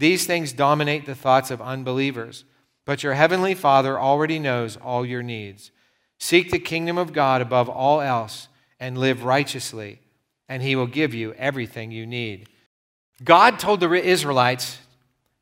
These 0.00 0.26
things 0.26 0.54
dominate 0.54 1.04
the 1.04 1.14
thoughts 1.14 1.50
of 1.50 1.60
unbelievers. 1.60 2.46
But 2.86 3.02
your 3.02 3.12
heavenly 3.12 3.54
Father 3.54 4.00
already 4.00 4.38
knows 4.38 4.78
all 4.78 5.04
your 5.04 5.22
needs. 5.22 5.70
Seek 6.18 6.50
the 6.50 6.58
kingdom 6.58 6.96
of 6.96 7.12
God 7.12 7.42
above 7.42 7.68
all 7.68 8.00
else 8.00 8.48
and 8.80 8.96
live 8.96 9.24
righteously, 9.24 10.00
and 10.48 10.62
he 10.62 10.74
will 10.74 10.86
give 10.86 11.12
you 11.12 11.34
everything 11.34 11.90
you 11.90 12.06
need. 12.06 12.48
God 13.22 13.58
told 13.58 13.80
the 13.80 13.92
Israelites 13.92 14.78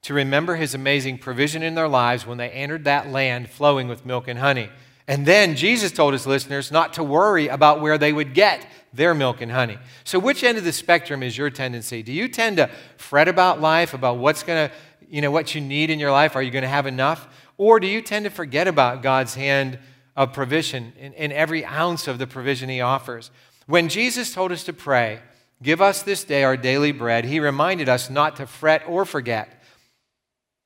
to 0.03 0.13
remember 0.13 0.57
his 0.57 0.75
amazing 0.75 1.19
provision 1.19 1.63
in 1.63 1.77
their 1.77 1.89
lives 1.89 2.27
when 2.27 2.39
they 2.39 2.51
entered 2.51 2.83
that 2.83 3.09
land 3.09 3.49
flowing 3.49 3.87
with 3.87 4.05
milk 4.05 4.27
and 4.27 4.41
honey. 4.41 4.71
And 5.09 5.25
then 5.25 5.57
Jesus 5.57 5.91
told 5.91 6.13
his 6.13 6.27
listeners 6.27 6.71
not 6.71 6.93
to 6.95 7.03
worry 7.03 7.49
about 7.49 7.81
where 7.81 7.97
they 7.97 8.13
would 8.13 8.35
get 8.35 8.67
their 8.93 9.15
milk 9.15 9.41
and 9.41 9.51
honey. 9.51 9.79
So, 10.05 10.19
which 10.19 10.45
end 10.45 10.59
of 10.59 10.65
the 10.65 10.73
spectrum 10.73 11.23
is 11.23 11.37
your 11.37 11.49
tendency? 11.49 12.03
Do 12.03 12.13
you 12.13 12.29
tend 12.29 12.59
to 12.59 12.71
fret 12.99 13.27
about 13.27 13.61
life, 13.61 13.95
about 13.95 14.19
what's 14.19 14.43
going 14.43 14.69
to, 14.69 14.75
you 15.09 15.23
know, 15.23 15.31
what 15.31 15.55
you 15.55 15.63
need 15.63 15.89
in 15.89 15.99
your 15.99 16.13
life? 16.13 16.37
Are 16.37 16.43
you 16.43 16.51
going 16.51 16.63
to 16.63 16.69
have 16.69 16.87
enough? 16.87 17.27
Or 17.57 17.81
do 17.81 17.87
you 17.87 18.03
tend 18.03 18.27
to 18.27 18.31
forget 18.31 18.69
about 18.69 19.03
God's 19.03 19.35
hand 19.35 19.79
of 20.15 20.33
provision 20.33 20.93
in, 20.99 21.15
in 21.15 21.33
every 21.33 21.65
ounce 21.65 22.07
of 22.07 22.19
the 22.19 22.27
provision 22.27 22.69
he 22.69 22.83
offers? 22.83 23.31
When 23.67 23.89
Jesus 23.89 24.33
told 24.33 24.53
us 24.53 24.63
to 24.65 24.73
pray, 24.73 25.21
Give 25.63 25.81
us 25.81 26.03
this 26.03 26.23
day 26.23 26.45
our 26.45 26.57
daily 26.57 26.93
bread, 26.93 27.25
he 27.25 27.41
reminded 27.41 27.89
us 27.89 28.09
not 28.09 28.37
to 28.37 28.47
fret 28.47 28.85
or 28.87 29.05
forget 29.05 29.61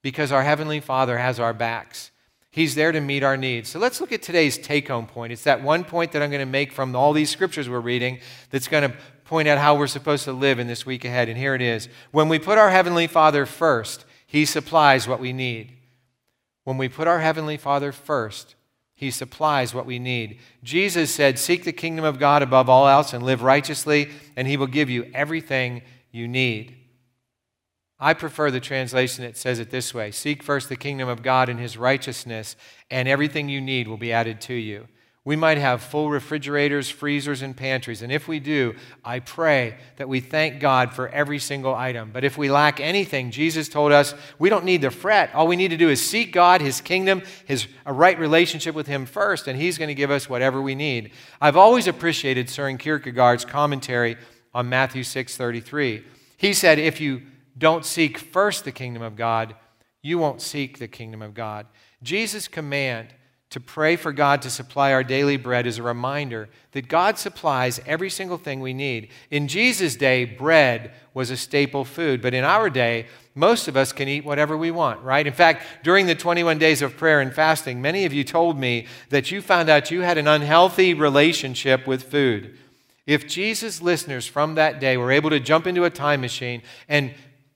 because 0.03 0.33
our 0.33 0.43
Heavenly 0.43 0.81
Father 0.81 1.17
has 1.17 1.41
our 1.41 1.55
backs. 1.55 2.12
He's 2.53 2.75
there 2.75 2.93
to 2.93 3.01
meet 3.01 3.23
our 3.23 3.39
needs. 3.39 3.71
So 3.71 3.79
let's 3.79 3.99
look 3.99 4.13
at 4.13 4.21
today's 4.21 4.59
take 4.59 4.89
home 4.89 5.07
point. 5.07 5.33
It's 5.33 5.45
that 5.45 5.63
one 5.63 5.85
point 5.85 6.13
that 6.13 6.21
I'm 6.21 6.29
going 6.29 6.41
to 6.41 6.47
make 6.47 6.71
from 6.71 6.95
all 6.95 7.15
these 7.15 7.31
scriptures 7.31 7.67
we're 7.67 7.81
reading 7.81 8.21
that's 8.51 8.69
going 8.69 8.91
to 8.91 8.97
point 9.25 9.49
out 9.49 9.57
how 9.57 9.75
we're 9.75 9.87
supposed 9.87 10.25
to 10.25 10.35
live 10.35 10.59
in 10.59 10.67
this 10.67 10.85
week 10.85 11.07
ahead. 11.07 11.31
And 11.31 11.39
here 11.39 11.55
it 11.55 11.63
is. 11.63 11.89
When 12.11 12.29
we 12.29 12.39
put 12.39 12.59
our 12.59 12.69
Heavenly 12.69 13.07
Father 13.07 13.47
first, 13.47 14.05
He 14.27 14.45
supplies 14.45 15.09
what 15.09 15.19
we 15.19 15.33
need. 15.33 15.73
When 16.65 16.77
we 16.77 16.91
put 16.91 17.09
our 17.09 17.21
Heavenly 17.21 17.57
Father 17.57 17.91
first, 17.91 18.55
He 18.95 19.11
supplies 19.11 19.75
what 19.75 19.87
we 19.87 19.99
need. 19.99 20.39
Jesus 20.63 21.11
said, 21.11 21.39
Seek 21.39 21.65
the 21.65 21.73
kingdom 21.73 22.05
of 22.05 22.19
God 22.19 22.43
above 22.43 22.69
all 22.69 22.87
else 22.87 23.15
and 23.15 23.25
live 23.25 23.43
righteously, 23.43 24.11
and 24.37 24.47
He 24.47 24.59
will 24.59 24.67
give 24.67 24.91
you 24.91 25.11
everything 25.15 25.81
you 26.11 26.29
need. 26.29 26.82
I 28.03 28.15
prefer 28.15 28.51
the 28.51 28.59
translation 28.59 29.23
that 29.23 29.37
says 29.37 29.61
it 29.61 29.71
this 29.71 29.95
way 29.95 30.11
Seek 30.11 30.43
first 30.43 30.69
the 30.69 30.77
kingdom 30.77 31.09
of 31.09 31.23
God 31.23 31.49
and 31.49 31.61
his 31.61 31.79
righteousness, 31.79 32.57
and 32.91 33.07
everything 33.07 33.49
you 33.49 33.61
need 33.61 33.87
will 33.87 33.97
be 33.97 34.13
added 34.13 34.41
to 34.43 34.55
you. 34.55 34.89
We 35.25 35.37
might 35.37 35.59
have 35.59 35.85
full 35.85 36.11
refrigerators, 36.11 36.91
freezers, 36.91 37.43
and 37.43 37.57
pantries. 37.57 38.03
And 38.03 38.11
if 38.11 38.27
we 38.27 38.41
do, 38.41 38.75
I 39.05 39.21
pray 39.21 39.77
that 39.99 40.09
we 40.09 40.19
thank 40.19 40.59
God 40.59 40.93
for 40.93 41.09
every 41.11 41.39
single 41.39 41.77
item. 41.77 42.11
But 42.13 42.25
if 42.25 42.37
we 42.37 42.51
lack 42.51 42.81
anything, 42.81 43.31
Jesus 43.31 43.69
told 43.69 43.93
us 43.93 44.15
we 44.41 44.49
don't 44.49 44.65
need 44.65 44.83
to 44.83 44.91
fret. 44.91 45.33
All 45.33 45.47
we 45.47 45.55
need 45.55 45.69
to 45.69 45.77
do 45.77 45.89
is 45.89 46.05
seek 46.05 46.33
God, 46.33 46.61
His 46.61 46.81
kingdom, 46.81 47.23
His 47.45 47.69
a 47.87 47.93
right 47.93 48.19
relationship 48.19 48.75
with 48.75 48.89
Him 48.89 49.07
first, 49.07 49.47
and 49.47 49.57
He's 49.57 49.79
going 49.79 49.87
to 49.87 49.95
give 49.95 50.11
us 50.11 50.29
whatever 50.29 50.61
we 50.61 50.75
need. 50.75 51.13
I've 51.41 51.57
always 51.57 51.87
appreciated 51.87 52.49
Søren 52.49 52.81
Kierkegaard's 52.81 53.45
commentary 53.45 54.17
on 54.53 54.69
Matthew 54.69 55.05
6:33. 55.05 56.03
He 56.37 56.53
said, 56.53 56.81
if 56.81 57.01
you 57.01 57.23
don't 57.57 57.85
seek 57.85 58.19
first 58.19 58.65
the 58.65 58.73
kingdom 58.73 59.03
of 59.03 59.17
God, 59.17 59.55
you 60.03 60.19
won't 60.19 60.41
seek 60.41 60.79
the 60.79 60.89
kingdom 60.89 61.23
of 61.23 61.35
God. 61.35 61.67
Jesus' 62.03 62.49
command 62.49 63.09
to 63.53 63.61
pray 63.61 63.97
for 63.97 64.13
God 64.13 64.41
to 64.43 64.51
supply 64.51 64.95
our 64.95 65.05
daily 65.05 65.37
bread 65.37 65.67
is 65.67 65.77
a 65.77 65.83
reminder 65.83 66.49
that 66.73 66.89
God 66.89 67.19
supplies 67.19 67.81
every 67.87 68.09
single 68.09 68.39
thing 68.39 68.61
we 68.61 68.73
need. 68.73 69.11
In 69.31 69.47
Jesus' 69.47 69.95
day, 69.95 70.25
bread 70.25 70.91
was 71.13 71.31
a 71.31 71.37
staple 71.37 71.85
food, 71.85 72.23
but 72.23 72.33
in 72.33 72.45
our 72.45 72.71
day, 72.71 73.09
most 73.35 73.69
of 73.69 73.77
us 73.77 73.93
can 73.93 74.09
eat 74.09 74.25
whatever 74.25 74.57
we 74.57 74.71
want, 74.71 75.03
right? 75.03 75.27
In 75.27 75.35
fact, 75.35 75.67
during 75.85 76.07
the 76.07 76.15
21 76.15 76.57
days 76.57 76.81
of 76.81 76.97
prayer 76.97 77.21
and 77.21 77.33
fasting, 77.33 77.83
many 77.83 78.07
of 78.07 78.15
you 78.15 78.25
told 78.25 78.59
me 78.59 78.87
that 79.11 79.31
you 79.31 79.43
found 79.43 79.69
out 79.69 79.91
you 79.91 80.01
had 80.01 80.17
an 80.17 80.29
unhealthy 80.29 80.95
relationship 80.95 81.87
with 81.87 82.05
food. 82.05 82.57
If 83.07 83.29
Jesus' 83.29 83.83
listeners 83.83 84.27
from 84.27 84.55
that 84.55 84.81
day 84.81 84.97
were 84.97 85.13
able 85.13 85.29
to 85.29 85.41
jump 85.41 85.67
into 85.67 85.85
a 85.85 85.91
time 85.91 86.23
machine 86.23 86.63
and 86.89 87.13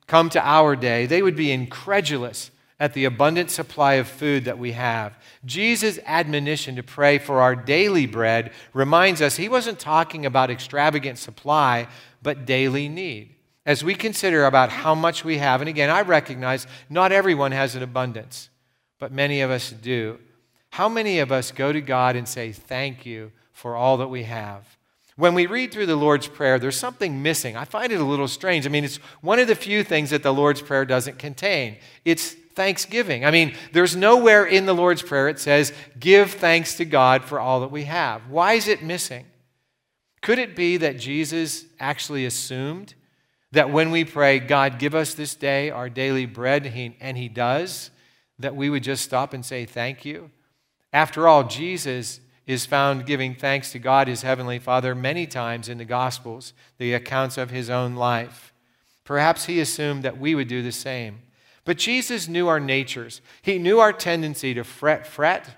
come 0.07 0.31
to 0.31 0.47
our 0.47 0.77
day, 0.77 1.07
they 1.07 1.23
would 1.23 1.37
be 1.37 1.53
incredulous 1.53 2.51
at 2.79 2.93
the 2.93 3.07
abundant 3.07 3.51
supply 3.51 3.95
of 3.95 4.07
food 4.07 4.45
that 4.45 4.59
we 4.59 4.73
have. 4.73 5.17
Jesus' 5.45 5.99
admonition 6.05 6.77
to 6.77 6.83
pray 6.83 7.19
for 7.19 7.41
our 7.41 7.57
daily 7.57 8.07
bread 8.07 8.53
reminds 8.75 9.23
us 9.23 9.37
he 9.37 9.49
wasn't 9.49 9.79
talking 9.79 10.27
about 10.27 10.51
extravagant 10.51 11.19
supply, 11.19 11.89
but 12.23 12.45
daily 12.45 12.89
need. 12.89 13.35
As 13.65 13.83
we 13.83 13.95
consider 13.95 14.45
about 14.45 14.71
how 14.71 14.95
much 14.95 15.25
we 15.25 15.39
have, 15.39 15.61
and 15.61 15.69
again, 15.69 15.91
I 15.91 16.03
recognize 16.03 16.67
not 16.91 17.13
everyone 17.13 17.53
has 17.53 17.75
an 17.75 17.83
abundance, 17.83 18.51
but 18.99 19.11
many 19.11 19.41
of 19.41 19.51
us 19.51 19.71
do. 19.71 20.19
How 20.71 20.89
many 20.89 21.19
of 21.19 21.33
us 21.33 21.51
go 21.51 21.73
to 21.73 21.81
God 21.81 22.15
and 22.15 22.29
say, 22.29 22.53
Thank 22.53 23.07
you 23.07 23.33
for 23.53 23.75
all 23.75 23.97
that 23.97 24.09
we 24.09 24.25
have? 24.25 24.76
When 25.17 25.33
we 25.33 25.47
read 25.47 25.73
through 25.73 25.87
the 25.87 25.97
Lord's 25.97 26.29
Prayer, 26.29 26.59
there's 26.59 26.79
something 26.79 27.23
missing. 27.23 27.57
I 27.57 27.65
find 27.65 27.91
it 27.91 28.01
a 28.01 28.05
little 28.05 28.29
strange. 28.29 28.67
I 28.67 28.69
mean, 28.69 28.85
it's 28.85 28.97
one 29.23 29.39
of 29.39 29.49
the 29.49 29.55
few 29.55 29.83
things 29.83 30.11
that 30.11 30.23
the 30.23 30.33
Lord's 30.33 30.61
Prayer 30.61 30.85
doesn't 30.85 31.19
contain. 31.19 31.79
It's 32.05 32.33
thanksgiving. 32.55 33.25
I 33.25 33.31
mean, 33.31 33.55
there's 33.73 33.97
nowhere 33.97 34.45
in 34.45 34.67
the 34.67 34.75
Lord's 34.75 35.03
Prayer 35.03 35.29
it 35.29 35.39
says, 35.39 35.73
give 35.99 36.33
thanks 36.33 36.77
to 36.77 36.85
God 36.85 37.25
for 37.25 37.41
all 37.41 37.61
that 37.61 37.71
we 37.71 37.85
have. 37.85 38.29
Why 38.29 38.55
is 38.55 38.69
it 38.69 38.83
missing? 38.83 39.25
Could 40.21 40.39
it 40.39 40.57
be 40.57 40.77
that 40.79 40.99
Jesus 40.99 41.65
actually 41.81 42.27
assumed 42.27 42.95
that 43.53 43.71
when 43.71 43.91
we 43.91 44.05
pray, 44.05 44.39
God, 44.39 44.79
give 44.79 44.95
us 44.95 45.15
this 45.15 45.35
day 45.35 45.71
our 45.71 45.89
daily 45.89 46.27
bread, 46.27 46.67
and 47.01 47.17
He 47.17 47.29
does, 47.29 47.91
that 48.39 48.57
we 48.57 48.69
would 48.69 48.83
just 48.83 49.05
stop 49.05 49.33
and 49.33 49.45
say 49.45 49.65
thank 49.65 50.05
you? 50.05 50.31
After 50.93 51.29
all, 51.29 51.45
Jesus 51.45 52.21
is 52.47 52.67
found 52.67 53.07
giving 53.07 53.35
thanks 53.35 53.73
to 53.73 53.79
God, 53.79 54.09
his 54.09 54.23
heavenly 54.23 54.59
Father, 54.59 54.95
many 54.95 55.27
times 55.27 55.69
in 55.69 55.79
the 55.79 55.85
Gospels, 55.85 56.53
the 56.79 56.95
accounts 56.95 57.37
of 57.37 57.51
his 57.51 57.69
own 57.69 57.97
life. 57.97 58.53
Perhaps 59.05 59.47
he 59.47 59.61
assumed 59.61 60.03
that 60.03 60.19
we 60.19 60.35
would 60.35 60.49
do 60.49 60.63
the 60.63 60.73
same. 60.73 61.21
But 61.65 61.79
Jesus 61.79 62.29
knew 62.29 62.47
our 62.47 62.61
natures. 62.61 63.21
He 63.43 63.59
knew 63.59 63.81
our 63.81 63.93
tendency 63.93 64.55
to 64.55 64.63
fret, 64.63 65.07
fret 65.07 65.49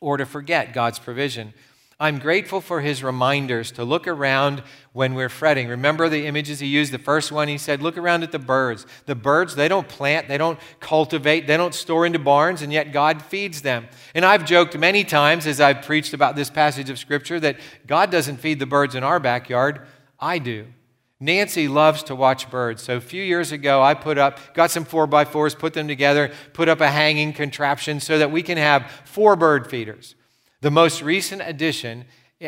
or 0.00 0.16
to 0.16 0.24
forget 0.26 0.72
God's 0.72 0.98
provision. 0.98 1.52
I'm 2.00 2.18
grateful 2.18 2.60
for 2.60 2.80
his 2.80 3.04
reminders 3.04 3.70
to 3.72 3.84
look 3.84 4.08
around 4.08 4.64
when 4.92 5.14
we're 5.14 5.28
fretting. 5.28 5.68
Remember 5.68 6.08
the 6.08 6.26
images 6.26 6.58
he 6.58 6.66
used? 6.66 6.92
The 6.92 6.98
first 6.98 7.30
one, 7.30 7.46
he 7.46 7.56
said, 7.56 7.82
Look 7.82 7.96
around 7.96 8.24
at 8.24 8.32
the 8.32 8.38
birds. 8.38 8.84
The 9.06 9.14
birds, 9.14 9.54
they 9.54 9.68
don't 9.68 9.88
plant, 9.88 10.26
they 10.26 10.36
don't 10.36 10.58
cultivate, 10.80 11.46
they 11.46 11.56
don't 11.56 11.74
store 11.74 12.04
into 12.04 12.18
barns, 12.18 12.62
and 12.62 12.72
yet 12.72 12.92
God 12.92 13.22
feeds 13.22 13.62
them. 13.62 13.86
And 14.14 14.24
I've 14.24 14.44
joked 14.44 14.76
many 14.76 15.04
times 15.04 15.46
as 15.46 15.60
I've 15.60 15.82
preached 15.82 16.14
about 16.14 16.34
this 16.34 16.50
passage 16.50 16.90
of 16.90 16.98
Scripture 16.98 17.38
that 17.40 17.58
God 17.86 18.10
doesn't 18.10 18.38
feed 18.38 18.58
the 18.58 18.66
birds 18.66 18.96
in 18.96 19.04
our 19.04 19.20
backyard, 19.20 19.86
I 20.18 20.38
do. 20.38 20.66
Nancy 21.20 21.68
loves 21.68 22.02
to 22.04 22.16
watch 22.16 22.50
birds. 22.50 22.82
So 22.82 22.96
a 22.96 23.00
few 23.00 23.22
years 23.22 23.52
ago, 23.52 23.82
I 23.82 23.94
put 23.94 24.18
up, 24.18 24.52
got 24.52 24.70
some 24.70 24.84
four 24.84 25.06
by 25.06 25.24
fours, 25.24 25.54
put 25.54 25.72
them 25.72 25.86
together, 25.86 26.32
put 26.52 26.68
up 26.68 26.80
a 26.80 26.90
hanging 26.90 27.32
contraption 27.32 28.00
so 28.00 28.18
that 28.18 28.32
we 28.32 28.42
can 28.42 28.58
have 28.58 28.90
four 29.04 29.36
bird 29.36 29.70
feeders. 29.70 30.16
The 30.64 30.70
most 30.70 31.02
recent 31.02 31.42
addition 31.44 32.06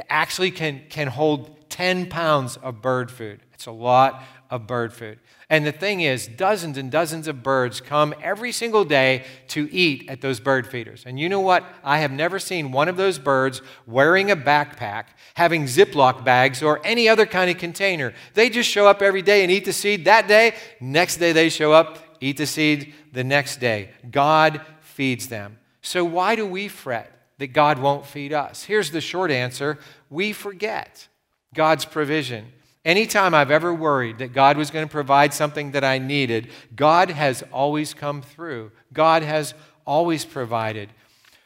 actually 0.09 0.51
can, 0.51 0.85
can 0.89 1.07
hold 1.07 1.69
10 1.69 2.09
pounds 2.09 2.57
of 2.57 2.81
bird 2.81 3.11
food. 3.11 3.43
It's 3.53 3.67
a 3.67 3.73
lot 3.73 4.23
of 4.49 4.67
bird 4.67 4.95
food. 4.95 5.19
And 5.51 5.67
the 5.67 5.73
thing 5.73 6.01
is, 6.01 6.27
dozens 6.27 6.79
and 6.79 6.91
dozens 6.91 7.29
of 7.29 7.43
birds 7.43 7.83
come 7.83 8.15
every 8.23 8.53
single 8.53 8.87
day 8.87 9.27
to 9.49 9.71
eat 9.71 10.09
at 10.09 10.23
those 10.23 10.41
bird 10.41 10.67
feeders. 10.67 11.03
And 11.05 11.21
you 11.21 11.29
know 11.29 11.41
what? 11.41 11.63
I 11.85 11.99
have 11.99 12.11
never 12.11 12.39
seen 12.39 12.73
one 12.73 12.89
of 12.89 12.97
those 12.97 13.19
birds 13.19 13.61
wearing 13.87 14.31
a 14.31 14.37
backpack, 14.37 15.09
having 15.35 15.65
Ziploc 15.65 16.25
bags, 16.25 16.63
or 16.63 16.81
any 16.85 17.11
other 17.11 17.27
kind 17.27 17.51
of 17.51 17.59
container. 17.59 18.15
They 18.33 18.49
just 18.49 18.71
show 18.71 18.87
up 18.87 19.03
every 19.03 19.21
day 19.21 19.43
and 19.43 19.53
eat 19.53 19.67
the 19.67 19.75
seed 19.75 20.07
that 20.07 20.27
day. 20.27 20.55
Next 20.81 21.19
day 21.19 21.33
they 21.33 21.51
show 21.51 21.75
up, 21.75 21.99
eat 22.23 22.39
the 22.39 22.47
seed 22.47 22.95
the 23.13 23.25
next 23.25 23.61
day. 23.61 23.91
God 24.11 24.63
feeds 24.81 25.29
them. 25.29 25.59
So 25.83 26.03
why 26.03 26.35
do 26.35 26.47
we 26.47 26.69
fret? 26.69 27.13
That 27.39 27.49
God 27.49 27.79
won't 27.79 28.07
feed 28.07 28.33
us? 28.33 28.65
Here's 28.65 28.91
the 28.91 29.01
short 29.01 29.31
answer 29.31 29.79
we 30.11 30.33
forget 30.33 31.09
God's 31.55 31.85
provision. 31.85 32.53
Anytime 32.85 33.35
I've 33.35 33.51
ever 33.51 33.75
worried 33.75 34.19
that 34.19 34.33
God 34.33 34.57
was 34.57 34.71
going 34.71 34.87
to 34.87 34.91
provide 34.91 35.35
something 35.35 35.73
that 35.73 35.83
I 35.83 35.99
needed, 35.99 36.49
God 36.77 37.11
has 37.11 37.43
always 37.53 37.95
come 37.95 38.23
through. 38.23 38.71
God 38.93 39.25
has 39.25 39.55
always 39.85 40.25
provided. 40.25 40.91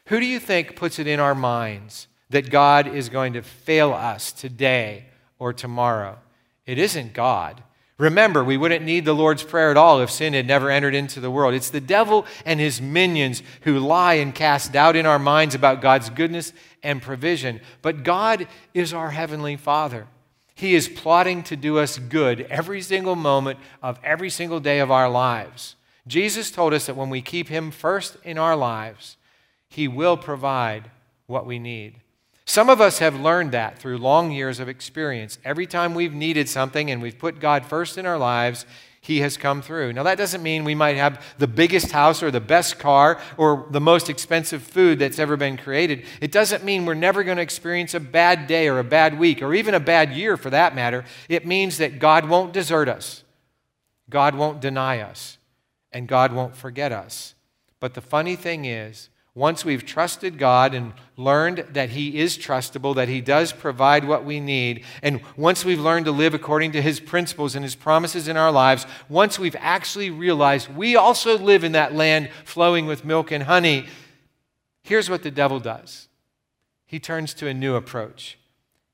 Who 0.06 0.20
do 0.20 0.26
you 0.26 0.38
think 0.38 0.76
puts 0.76 0.98
it 0.98 1.06
in 1.06 1.18
our 1.18 1.34
minds 1.34 2.08
that 2.28 2.50
God 2.50 2.86
is 2.86 3.08
going 3.08 3.32
to 3.32 3.42
fail 3.42 3.92
us 3.92 4.32
today 4.32 5.06
or 5.38 5.54
tomorrow? 5.54 6.18
It 6.66 6.78
isn't 6.78 7.14
God. 7.14 7.62
Remember, 8.00 8.42
we 8.42 8.56
wouldn't 8.56 8.82
need 8.82 9.04
the 9.04 9.12
Lord's 9.12 9.42
Prayer 9.42 9.70
at 9.70 9.76
all 9.76 10.00
if 10.00 10.10
sin 10.10 10.32
had 10.32 10.46
never 10.46 10.70
entered 10.70 10.94
into 10.94 11.20
the 11.20 11.30
world. 11.30 11.52
It's 11.52 11.68
the 11.68 11.82
devil 11.82 12.24
and 12.46 12.58
his 12.58 12.80
minions 12.80 13.42
who 13.60 13.78
lie 13.78 14.14
and 14.14 14.34
cast 14.34 14.72
doubt 14.72 14.96
in 14.96 15.04
our 15.04 15.18
minds 15.18 15.54
about 15.54 15.82
God's 15.82 16.08
goodness 16.08 16.54
and 16.82 17.02
provision. 17.02 17.60
But 17.82 18.02
God 18.02 18.48
is 18.72 18.94
our 18.94 19.10
Heavenly 19.10 19.56
Father. 19.56 20.06
He 20.54 20.74
is 20.74 20.88
plotting 20.88 21.42
to 21.44 21.56
do 21.56 21.78
us 21.78 21.98
good 21.98 22.40
every 22.48 22.80
single 22.80 23.16
moment 23.16 23.58
of 23.82 24.00
every 24.02 24.30
single 24.30 24.60
day 24.60 24.78
of 24.78 24.90
our 24.90 25.10
lives. 25.10 25.76
Jesus 26.06 26.50
told 26.50 26.72
us 26.72 26.86
that 26.86 26.96
when 26.96 27.10
we 27.10 27.20
keep 27.20 27.48
Him 27.48 27.70
first 27.70 28.16
in 28.24 28.38
our 28.38 28.56
lives, 28.56 29.18
He 29.68 29.88
will 29.88 30.16
provide 30.16 30.90
what 31.26 31.44
we 31.44 31.58
need. 31.58 31.96
Some 32.50 32.68
of 32.68 32.80
us 32.80 32.98
have 32.98 33.14
learned 33.14 33.52
that 33.52 33.78
through 33.78 33.98
long 33.98 34.32
years 34.32 34.58
of 34.58 34.68
experience. 34.68 35.38
Every 35.44 35.68
time 35.68 35.94
we've 35.94 36.12
needed 36.12 36.48
something 36.48 36.90
and 36.90 37.00
we've 37.00 37.16
put 37.16 37.38
God 37.38 37.64
first 37.64 37.96
in 37.96 38.06
our 38.06 38.18
lives, 38.18 38.66
He 39.00 39.20
has 39.20 39.36
come 39.36 39.62
through. 39.62 39.92
Now, 39.92 40.02
that 40.02 40.18
doesn't 40.18 40.42
mean 40.42 40.64
we 40.64 40.74
might 40.74 40.96
have 40.96 41.24
the 41.38 41.46
biggest 41.46 41.92
house 41.92 42.24
or 42.24 42.32
the 42.32 42.40
best 42.40 42.80
car 42.80 43.20
or 43.36 43.68
the 43.70 43.80
most 43.80 44.10
expensive 44.10 44.64
food 44.64 44.98
that's 44.98 45.20
ever 45.20 45.36
been 45.36 45.58
created. 45.58 46.04
It 46.20 46.32
doesn't 46.32 46.64
mean 46.64 46.86
we're 46.86 46.94
never 46.94 47.22
going 47.22 47.36
to 47.36 47.42
experience 47.42 47.94
a 47.94 48.00
bad 48.00 48.48
day 48.48 48.66
or 48.66 48.80
a 48.80 48.84
bad 48.84 49.16
week 49.16 49.42
or 49.42 49.54
even 49.54 49.74
a 49.74 49.78
bad 49.78 50.12
year 50.12 50.36
for 50.36 50.50
that 50.50 50.74
matter. 50.74 51.04
It 51.28 51.46
means 51.46 51.78
that 51.78 52.00
God 52.00 52.28
won't 52.28 52.52
desert 52.52 52.88
us, 52.88 53.22
God 54.08 54.34
won't 54.34 54.60
deny 54.60 54.98
us, 54.98 55.38
and 55.92 56.08
God 56.08 56.32
won't 56.32 56.56
forget 56.56 56.90
us. 56.90 57.36
But 57.78 57.94
the 57.94 58.00
funny 58.00 58.34
thing 58.34 58.64
is, 58.64 59.08
once 59.40 59.64
we've 59.64 59.86
trusted 59.86 60.38
God 60.38 60.74
and 60.74 60.92
learned 61.16 61.64
that 61.70 61.90
He 61.90 62.18
is 62.18 62.36
trustable, 62.36 62.94
that 62.94 63.08
He 63.08 63.20
does 63.20 63.52
provide 63.52 64.04
what 64.04 64.24
we 64.24 64.38
need, 64.38 64.84
and 65.02 65.20
once 65.36 65.64
we've 65.64 65.80
learned 65.80 66.04
to 66.04 66.12
live 66.12 66.34
according 66.34 66.72
to 66.72 66.82
His 66.82 67.00
principles 67.00 67.54
and 67.54 67.64
His 67.64 67.74
promises 67.74 68.28
in 68.28 68.36
our 68.36 68.52
lives, 68.52 68.86
once 69.08 69.38
we've 69.38 69.56
actually 69.58 70.10
realized 70.10 70.68
we 70.76 70.94
also 70.94 71.38
live 71.38 71.64
in 71.64 71.72
that 71.72 71.94
land 71.94 72.28
flowing 72.44 72.86
with 72.86 73.04
milk 73.04 73.30
and 73.30 73.44
honey, 73.44 73.86
here's 74.82 75.08
what 75.08 75.22
the 75.22 75.30
devil 75.30 75.58
does 75.58 76.08
he 76.90 76.98
turns 76.98 77.34
to 77.34 77.46
a 77.46 77.54
new 77.54 77.76
approach. 77.76 78.36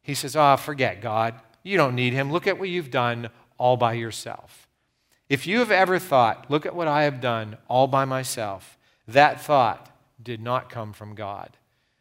He 0.03 0.13
says, 0.13 0.37
Oh, 0.37 0.59
forget 0.59 1.01
God. 1.01 1.35
You 1.63 1.79
don't 1.79 1.95
need 1.95 2.13
Him. 2.13 2.31
Look 2.31 2.47
at 2.47 2.59
what 2.59 2.69
you've 2.69 2.91
done 2.91 3.31
all 3.57 3.79
by 3.79 3.95
yourself. 3.95 4.69
If 5.31 5.47
you 5.47 5.61
have 5.61 5.71
ever 5.71 5.99
thought, 5.99 6.51
Look 6.51 6.67
at 6.67 6.75
what 6.75 6.89
I 6.89 7.05
have 7.05 7.23
done 7.23 7.57
all 7.69 7.87
by 7.87 8.05
myself, 8.05 8.77
that 9.09 9.41
thought 9.41 9.96
did 10.27 10.43
not 10.43 10.69
come 10.69 10.93
from 10.93 11.15
God. 11.15 11.57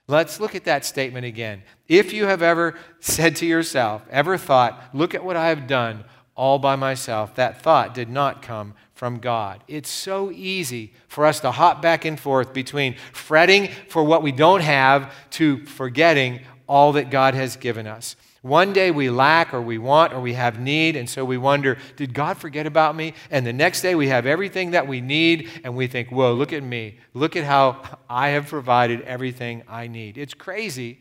Let's 0.07 0.39
look 0.39 0.55
at 0.55 0.65
that 0.65 0.83
statement 0.83 1.25
again. 1.25 1.61
If 1.87 2.11
you 2.11 2.25
have 2.25 2.41
ever 2.41 2.73
said 2.99 3.35
to 3.37 3.45
yourself, 3.45 4.03
ever 4.09 4.35
thought, 4.35 4.81
look 4.93 5.13
at 5.13 5.23
what 5.23 5.37
I 5.37 5.49
have 5.49 5.67
done 5.67 6.03
all 6.35 6.57
by 6.57 6.75
myself, 6.75 7.35
that 7.35 7.61
thought 7.61 7.93
did 7.93 8.09
not 8.09 8.41
come 8.41 8.73
from 8.93 9.19
God. 9.19 9.63
It's 9.67 9.89
so 9.89 10.31
easy 10.31 10.93
for 11.07 11.25
us 11.27 11.39
to 11.41 11.51
hop 11.51 11.83
back 11.83 12.03
and 12.03 12.19
forth 12.19 12.51
between 12.51 12.95
fretting 13.13 13.69
for 13.89 14.03
what 14.03 14.23
we 14.23 14.31
don't 14.31 14.61
have 14.61 15.13
to 15.31 15.63
forgetting 15.65 16.41
all 16.67 16.93
that 16.93 17.11
God 17.11 17.35
has 17.35 17.55
given 17.55 17.85
us. 17.85 18.15
One 18.45 18.73
day 18.73 18.91
we 18.91 19.09
lack 19.09 19.55
or 19.55 19.61
we 19.63 19.79
want 19.79 20.13
or 20.13 20.19
we 20.19 20.33
have 20.33 20.59
need, 20.59 20.95
and 20.95 21.09
so 21.09 21.25
we 21.25 21.35
wonder, 21.35 21.79
did 21.95 22.13
God 22.13 22.37
forget 22.37 22.67
about 22.67 22.95
me? 22.95 23.15
And 23.31 23.43
the 23.43 23.51
next 23.51 23.81
day 23.81 23.95
we 23.95 24.09
have 24.09 24.27
everything 24.27 24.69
that 24.69 24.87
we 24.87 25.01
need, 25.01 25.49
and 25.63 25.75
we 25.75 25.87
think, 25.87 26.11
whoa, 26.11 26.31
look 26.31 26.53
at 26.53 26.61
me. 26.61 26.99
Look 27.15 27.35
at 27.35 27.43
how 27.43 27.81
I 28.07 28.29
have 28.29 28.45
provided 28.45 29.01
everything 29.01 29.63
I 29.67 29.87
need. 29.87 30.19
It's 30.19 30.35
crazy, 30.35 30.99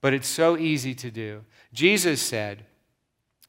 but 0.00 0.14
it's 0.14 0.26
so 0.26 0.56
easy 0.56 0.94
to 0.94 1.10
do. 1.10 1.44
Jesus 1.74 2.22
said, 2.22 2.64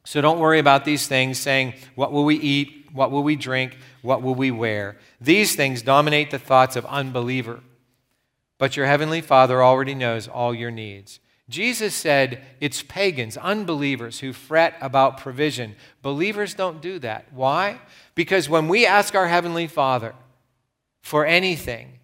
so 0.03 0.19
don't 0.19 0.39
worry 0.39 0.59
about 0.59 0.83
these 0.83 1.07
things, 1.07 1.39
saying, 1.39 1.75
what 1.95 2.11
will 2.11 2.25
we 2.25 2.35
eat? 2.35 2.89
What 2.91 3.11
will 3.11 3.23
we 3.23 3.37
drink? 3.37 3.77
What 4.01 4.21
will 4.21 4.35
we 4.35 4.51
wear? 4.51 4.97
These 5.21 5.55
things 5.55 5.81
dominate 5.81 6.31
the 6.31 6.37
thoughts 6.37 6.75
of 6.75 6.85
unbeliever. 6.85 7.61
But 8.57 8.75
your 8.75 8.87
heavenly 8.87 9.21
Father 9.21 9.63
already 9.63 9.95
knows 9.95 10.27
all 10.27 10.53
your 10.53 10.69
needs. 10.69 11.21
Jesus 11.51 11.93
said 11.93 12.41
it's 12.59 12.81
pagans, 12.81 13.35
unbelievers, 13.35 14.21
who 14.21 14.31
fret 14.33 14.75
about 14.81 15.19
provision. 15.19 15.75
Believers 16.01 16.53
don't 16.53 16.81
do 16.81 16.97
that. 16.99 17.31
Why? 17.33 17.79
Because 18.15 18.49
when 18.49 18.67
we 18.67 18.85
ask 18.85 19.13
our 19.13 19.27
Heavenly 19.27 19.67
Father 19.67 20.15
for 21.01 21.25
anything, 21.25 21.99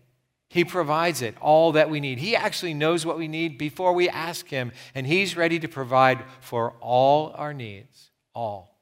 He 0.50 0.66
provides 0.66 1.22
it, 1.22 1.36
all 1.42 1.72
that 1.72 1.90
we 1.90 2.00
need. 2.00 2.20
He 2.20 2.36
actually 2.36 2.74
knows 2.74 3.06
what 3.06 3.18
we 3.18 3.28
need 3.28 3.58
before 3.58 3.94
we 3.94 4.10
ask 4.10 4.48
Him, 4.50 4.72
and 4.94 5.08
He's 5.08 5.38
ready 5.38 5.60
to 5.60 5.68
provide 5.68 6.24
for 6.42 6.74
all 6.82 7.34
our 7.36 7.54
needs. 7.54 8.12
All. 8.36 8.78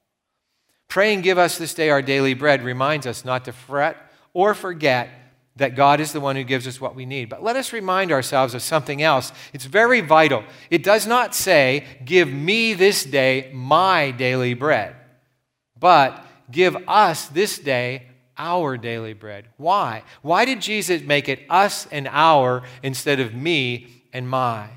Pray 0.88 1.13
and 1.13 1.23
give 1.23 1.38
us 1.38 1.58
this 1.58 1.73
day 1.73 1.89
our 1.89 2.01
daily 2.01 2.34
bread 2.34 2.63
reminds 2.63 3.06
us 3.06 3.23
not 3.23 3.45
to 3.45 3.54
fret 3.54 3.97
or 4.34 4.54
forget 4.54 5.10
that 5.58 5.76
God 5.76 6.00
is 6.02 6.12
the 6.12 6.20
one 6.20 6.36
who 6.36 6.44
gives 6.44 6.68
us 6.68 6.82
what 6.82 6.96
we 6.96 7.06
need. 7.06 7.30
But 7.30 7.44
let 7.44 7.56
us 7.56 7.72
remind 7.72 8.12
ourselves 8.12 8.54
of 8.54 8.62
something 8.62 9.02
else. 9.02 9.32
It's 9.54 9.65
very 9.65 10.02
vital. 10.02 10.44
It 10.70 10.84
does 10.84 11.08
not 11.08 11.34
say, 11.34 11.86
Give 12.04 12.32
me 12.32 12.74
this 12.74 13.04
day 13.04 13.52
my 13.54 14.12
daily 14.12 14.54
bread, 14.54 14.96
but 15.80 16.26
give 16.52 16.76
us 16.88 17.28
this 17.28 17.58
day 17.58 18.08
our 18.38 18.78
daily 18.78 19.13
bread. 19.13 19.48
Why? 19.58 20.04
Why 20.22 20.44
did 20.44 20.62
Jesus 20.62 21.02
make 21.02 21.30
it 21.30 21.44
us 21.50 21.88
and 21.89 22.08
our 22.10 22.63
instead 22.84 23.20
of 23.20 23.34
me 23.34 23.88
and 24.12 24.30
my? 24.30 24.68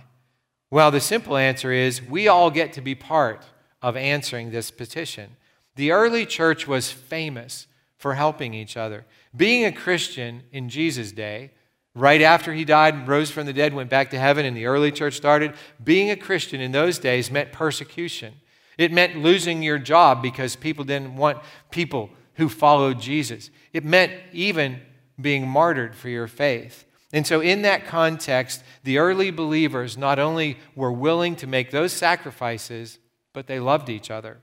Well, 0.71 0.91
the 0.91 1.01
simple 1.01 1.37
answer 1.37 1.73
is 1.73 2.03
we 2.03 2.29
all 2.29 2.51
get 2.51 2.75
to 2.75 2.81
be 2.81 2.95
part 2.95 3.43
of 3.83 3.97
answering 3.97 4.51
this 4.51 4.71
petition. 4.71 5.37
The 5.77 5.93
early 5.93 6.27
church 6.27 6.69
was 6.69 6.93
famous 6.93 7.67
for 7.99 8.15
helping 8.15 8.55
each 8.55 8.77
other. 8.77 9.05
Being 9.37 9.65
a 9.65 9.73
Christian 9.73 10.45
in 10.53 10.69
Jesus' 10.69 11.13
day, 11.13 11.51
right 11.95 12.23
after 12.23 12.55
he 12.55 12.65
died 12.65 12.95
and 12.95 13.09
rose 13.09 13.31
from 13.31 13.47
the 13.47 13.53
dead, 13.53 13.75
went 13.75 13.91
back 13.91 14.11
to 14.11 14.19
heaven, 14.19 14.47
and 14.47 14.57
the 14.57 14.67
early 14.67 14.93
church 14.93 15.15
started, 15.15 15.55
being 15.83 16.11
a 16.11 16.17
Christian 16.17 16.61
in 16.61 16.73
those 16.73 16.99
days 16.99 17.31
meant 17.31 17.53
persecution. 17.53 18.35
It 18.79 18.93
meant 18.93 19.17
losing 19.17 19.63
your 19.63 19.79
job 19.79 20.23
because 20.23 20.55
people 20.55 20.85
didn't 20.85 21.17
want 21.17 21.39
people 21.71 22.11
who 22.35 22.49
followed 22.49 23.01
Jesus. 23.01 23.51
It 23.73 23.85
meant 23.85 24.13
even 24.33 24.81
being 25.21 25.49
martyred 25.49 25.97
for 25.97 26.09
your 26.09 26.29
faith. 26.29 26.85
And 27.13 27.27
so, 27.27 27.41
in 27.41 27.63
that 27.63 27.87
context, 27.87 28.63
the 28.85 28.99
early 28.99 29.31
believers 29.31 29.97
not 29.97 30.19
only 30.19 30.59
were 30.77 30.93
willing 30.93 31.35
to 31.37 31.47
make 31.47 31.71
those 31.71 31.93
sacrifices, 31.93 32.99
but 33.33 33.47
they 33.47 33.59
loved 33.59 33.89
each 33.89 34.11
other. 34.11 34.39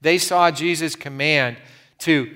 They 0.00 0.18
saw 0.18 0.50
Jesus' 0.50 0.94
command 0.94 1.56
to 2.00 2.30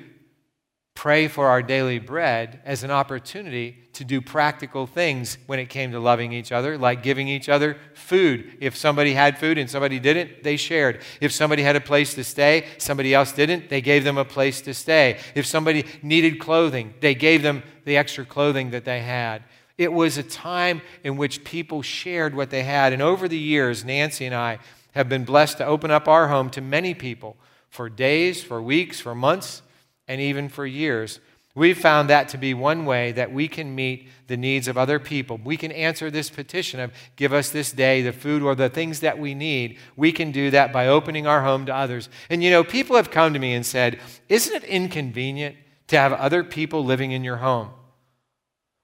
pray 0.97 1.29
for 1.29 1.47
our 1.47 1.63
daily 1.63 1.99
bread 1.99 2.59
as 2.65 2.83
an 2.83 2.91
opportunity 2.91 3.77
to 3.93 4.03
do 4.03 4.21
practical 4.21 4.87
things 4.87 5.37
when 5.47 5.59
it 5.59 5.67
came 5.69 5.93
to 5.93 6.01
loving 6.01 6.33
each 6.33 6.51
other, 6.51 6.77
like 6.77 7.03
giving 7.03 7.29
each 7.29 7.49
other 7.49 7.77
food. 7.95 8.57
If 8.61 8.77
somebody 8.77 9.13
had 9.13 9.39
food 9.39 9.59
and 9.59 9.71
somebody 9.71 10.01
didn't, 10.01 10.43
they 10.43 10.57
shared. 10.57 11.03
If 11.21 11.33
somebody 11.33 11.63
had 11.63 11.77
a 11.77 11.81
place 11.81 12.15
to 12.15 12.25
stay, 12.25 12.67
somebody 12.79 13.15
else 13.15 13.33
didn't, 13.33 13.69
they 13.69 13.83
gave 13.83 14.05
them 14.05 14.17
a 14.17 14.25
place 14.25 14.63
to 14.63 14.75
stay. 14.75 15.19
If 15.35 15.47
somebody 15.47 15.85
needed 16.03 16.41
clothing, 16.41 16.95
they 17.01 17.15
gave 17.15 17.43
them 17.43 17.63
the 17.85 17.99
extra 17.99 18.25
clothing 18.25 18.71
that 18.71 18.87
they 18.87 19.01
had. 19.01 19.45
It 19.77 19.93
was 19.93 20.17
a 20.17 20.23
time 20.23 20.81
in 21.05 21.19
which 21.19 21.45
people 21.45 21.83
shared 21.83 22.35
what 22.35 22.49
they 22.49 22.63
had. 22.63 22.95
And 22.95 23.03
over 23.03 23.29
the 23.29 23.39
years, 23.39 23.85
Nancy 23.85 24.25
and 24.25 24.35
I 24.35 24.59
have 24.93 25.11
been 25.11 25.25
blessed 25.25 25.59
to 25.59 25.67
open 25.67 25.91
up 25.91 26.09
our 26.09 26.29
home 26.29 26.49
to 26.51 26.63
many 26.63 26.95
people 26.95 27.37
for 27.69 27.91
days, 27.91 28.43
for 28.43 28.63
weeks, 28.63 28.99
for 28.99 29.15
months 29.15 29.61
and 30.09 30.21
even 30.21 30.49
for 30.49 30.67
years. 30.67 31.21
We've 31.57 31.79
found 31.79 32.11
that 32.11 32.29
to 32.29 32.39
be 32.39 32.53
one 32.53 32.85
way 32.85 33.13
that 33.13 33.33
we 33.33 33.49
can 33.49 33.75
meet 33.75 34.09
the 34.27 34.37
needs 34.37 34.69
of 34.69 34.77
other 34.77 34.99
people. 34.99 35.41
We 35.43 35.57
can 35.57 35.73
answer 35.73 36.11
this 36.11 36.29
petition 36.29 36.81
of 36.81 36.93
give 37.17 37.33
us 37.33 37.49
this 37.49 37.73
day 37.73 38.03
the 38.03 38.13
food 38.13 38.43
or 38.43 38.55
the 38.55 38.69
things 38.69 39.01
that 39.01 39.19
we 39.19 39.35
need. 39.35 39.79
We 39.97 40.13
can 40.13 40.33
do 40.33 40.51
that 40.51 40.71
by 40.71 40.89
opening 40.89 41.27
our 41.27 41.43
home 41.43 41.65
to 41.65 41.75
others. 41.75 42.11
And 42.29 42.45
you 42.45 42.51
know, 42.51 42.63
people 42.63 42.97
have 42.97 43.11
come 43.11 43.33
to 43.33 43.39
me 43.39 43.55
and 43.55 43.65
said, 43.65 43.99
Isn't 44.29 44.55
it 44.55 44.65
inconvenient 44.65 45.57
to 45.87 45.97
have 45.97 46.13
other 46.13 46.45
people 46.45 46.85
living 46.85 47.13
in 47.13 47.25
your 47.25 47.37
home? 47.37 47.71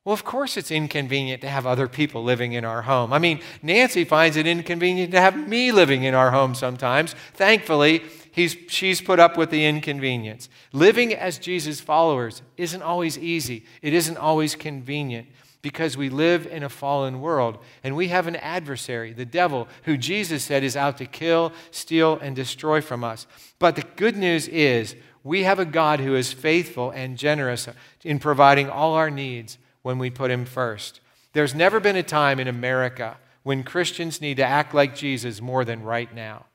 Well, 0.06 0.14
of 0.14 0.24
course, 0.24 0.56
it's 0.56 0.70
inconvenient 0.70 1.42
to 1.42 1.50
have 1.50 1.66
other 1.66 1.86
people 1.86 2.24
living 2.24 2.54
in 2.54 2.64
our 2.64 2.82
home. 2.82 3.12
I 3.12 3.18
mean, 3.18 3.40
Nancy 3.62 4.04
finds 4.04 4.36
it 4.38 4.46
inconvenient 4.46 5.12
to 5.12 5.20
have 5.20 5.36
me 5.46 5.70
living 5.70 6.02
in 6.02 6.14
our 6.14 6.30
home 6.32 6.54
sometimes. 6.54 7.14
Thankfully, 7.34 8.02
he's, 8.32 8.56
she's 8.68 9.00
put 9.00 9.20
up 9.20 9.36
with 9.36 9.50
the 9.50 9.64
inconvenience. 9.64 10.48
Living 10.72 11.14
as 11.14 11.38
Jesus' 11.38 11.80
followers 11.80 12.42
isn't 12.56 12.82
always 12.82 13.16
easy, 13.16 13.64
it 13.80 13.94
isn't 13.94 14.16
always 14.16 14.54
convenient 14.56 15.28
because 15.62 15.96
we 15.96 16.08
live 16.08 16.46
in 16.46 16.64
a 16.64 16.68
fallen 16.68 17.20
world 17.20 17.58
and 17.84 17.94
we 17.94 18.08
have 18.08 18.26
an 18.26 18.36
adversary, 18.36 19.12
the 19.12 19.24
devil, 19.24 19.68
who 19.84 19.96
Jesus 19.96 20.42
said 20.42 20.64
is 20.64 20.76
out 20.76 20.98
to 20.98 21.06
kill, 21.06 21.52
steal, 21.70 22.18
and 22.20 22.34
destroy 22.34 22.80
from 22.80 23.04
us. 23.04 23.26
But 23.60 23.76
the 23.76 23.84
good 23.96 24.16
news 24.16 24.48
is 24.48 24.96
we 25.22 25.44
have 25.44 25.60
a 25.60 25.64
God 25.64 26.00
who 26.00 26.16
is 26.16 26.32
faithful 26.32 26.90
and 26.90 27.16
generous 27.16 27.68
in 28.02 28.18
providing 28.18 28.68
all 28.68 28.94
our 28.94 29.10
needs 29.10 29.56
when 29.82 29.98
we 29.98 30.10
put 30.10 30.32
him 30.32 30.44
first. 30.44 31.00
There's 31.32 31.54
never 31.54 31.80
been 31.80 31.96
a 31.96 32.02
time 32.02 32.40
in 32.40 32.48
America 32.48 33.16
when 33.44 33.62
Christians 33.62 34.20
need 34.20 34.36
to 34.38 34.44
act 34.44 34.74
like 34.74 34.94
Jesus 34.94 35.40
more 35.40 35.64
than 35.64 35.82
right 35.82 36.12
now. 36.12 36.46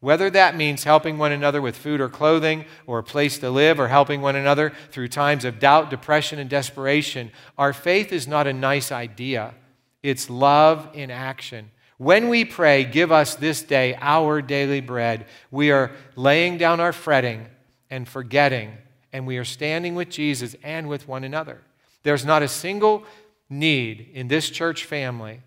Whether 0.00 0.30
that 0.30 0.56
means 0.56 0.84
helping 0.84 1.18
one 1.18 1.30
another 1.30 1.60
with 1.60 1.76
food 1.76 2.00
or 2.00 2.08
clothing, 2.08 2.64
or 2.86 2.98
a 2.98 3.04
place 3.04 3.38
to 3.38 3.50
live, 3.50 3.78
or 3.78 3.88
helping 3.88 4.22
one 4.22 4.34
another 4.34 4.72
through 4.90 5.08
times 5.08 5.44
of 5.44 5.60
doubt, 5.60 5.90
depression, 5.90 6.38
and 6.38 6.48
desperation, 6.48 7.30
our 7.58 7.74
faith 7.74 8.10
is 8.10 8.26
not 8.26 8.46
a 8.46 8.52
nice 8.52 8.90
idea. 8.90 9.54
It's 10.02 10.30
love 10.30 10.88
in 10.94 11.10
action. 11.10 11.70
When 11.98 12.30
we 12.30 12.46
pray, 12.46 12.84
Give 12.84 13.12
us 13.12 13.34
this 13.34 13.62
day 13.62 13.94
our 14.00 14.40
daily 14.40 14.80
bread, 14.80 15.26
we 15.50 15.70
are 15.70 15.90
laying 16.16 16.56
down 16.56 16.80
our 16.80 16.94
fretting 16.94 17.46
and 17.90 18.08
forgetting, 18.08 18.72
and 19.12 19.26
we 19.26 19.36
are 19.36 19.44
standing 19.44 19.94
with 19.94 20.08
Jesus 20.08 20.56
and 20.62 20.88
with 20.88 21.06
one 21.08 21.24
another. 21.24 21.60
There's 22.04 22.24
not 22.24 22.42
a 22.42 22.48
single 22.48 23.04
need 23.50 24.08
in 24.14 24.28
this 24.28 24.48
church 24.48 24.86
family 24.86 25.42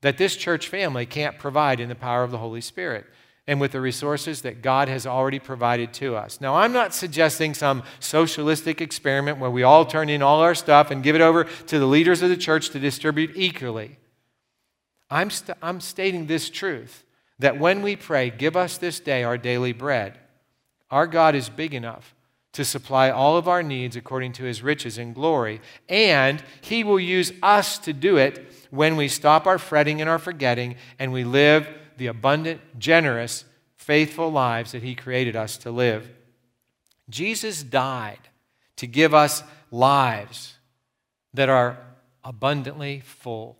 that 0.00 0.16
this 0.16 0.36
church 0.36 0.68
family 0.68 1.04
can't 1.04 1.38
provide 1.38 1.80
in 1.80 1.90
the 1.90 1.94
power 1.94 2.22
of 2.22 2.30
the 2.30 2.38
Holy 2.38 2.62
Spirit 2.62 3.04
and 3.50 3.60
with 3.60 3.72
the 3.72 3.80
resources 3.80 4.42
that 4.42 4.62
God 4.62 4.86
has 4.86 5.08
already 5.08 5.40
provided 5.40 5.92
to 5.94 6.14
us. 6.14 6.40
Now, 6.40 6.54
I'm 6.54 6.72
not 6.72 6.94
suggesting 6.94 7.52
some 7.52 7.82
socialistic 7.98 8.80
experiment 8.80 9.38
where 9.38 9.50
we 9.50 9.64
all 9.64 9.84
turn 9.84 10.08
in 10.08 10.22
all 10.22 10.40
our 10.40 10.54
stuff 10.54 10.92
and 10.92 11.02
give 11.02 11.16
it 11.16 11.20
over 11.20 11.42
to 11.42 11.78
the 11.80 11.86
leaders 11.86 12.22
of 12.22 12.28
the 12.28 12.36
church 12.36 12.70
to 12.70 12.78
distribute 12.78 13.32
equally. 13.34 13.98
I'm, 15.10 15.30
st- 15.30 15.58
I'm 15.60 15.80
stating 15.80 16.28
this 16.28 16.48
truth 16.48 17.02
that 17.40 17.58
when 17.58 17.82
we 17.82 17.96
pray, 17.96 18.30
Give 18.30 18.56
us 18.56 18.76
this 18.76 19.00
day 19.00 19.24
our 19.24 19.36
daily 19.36 19.72
bread, 19.72 20.16
our 20.88 21.08
God 21.08 21.34
is 21.34 21.48
big 21.48 21.74
enough 21.74 22.14
to 22.52 22.64
supply 22.64 23.10
all 23.10 23.36
of 23.36 23.48
our 23.48 23.64
needs 23.64 23.96
according 23.96 24.34
to 24.34 24.44
his 24.44 24.62
riches 24.62 24.96
and 24.96 25.12
glory, 25.12 25.60
and 25.88 26.40
he 26.60 26.84
will 26.84 27.00
use 27.00 27.32
us 27.42 27.78
to 27.78 27.92
do 27.92 28.16
it 28.16 28.52
when 28.70 28.94
we 28.94 29.08
stop 29.08 29.48
our 29.48 29.58
fretting 29.58 30.00
and 30.00 30.08
our 30.08 30.20
forgetting 30.20 30.76
and 31.00 31.12
we 31.12 31.24
live 31.24 31.66
the 32.00 32.06
abundant, 32.06 32.62
generous, 32.78 33.44
faithful 33.76 34.32
lives 34.32 34.72
that 34.72 34.82
He 34.82 34.94
created 34.94 35.36
us 35.36 35.58
to 35.58 35.70
live. 35.70 36.08
Jesus 37.10 37.62
died 37.62 38.30
to 38.76 38.86
give 38.86 39.12
us 39.12 39.42
lives 39.70 40.54
that 41.34 41.50
are 41.50 41.76
abundantly 42.24 43.00
full, 43.00 43.58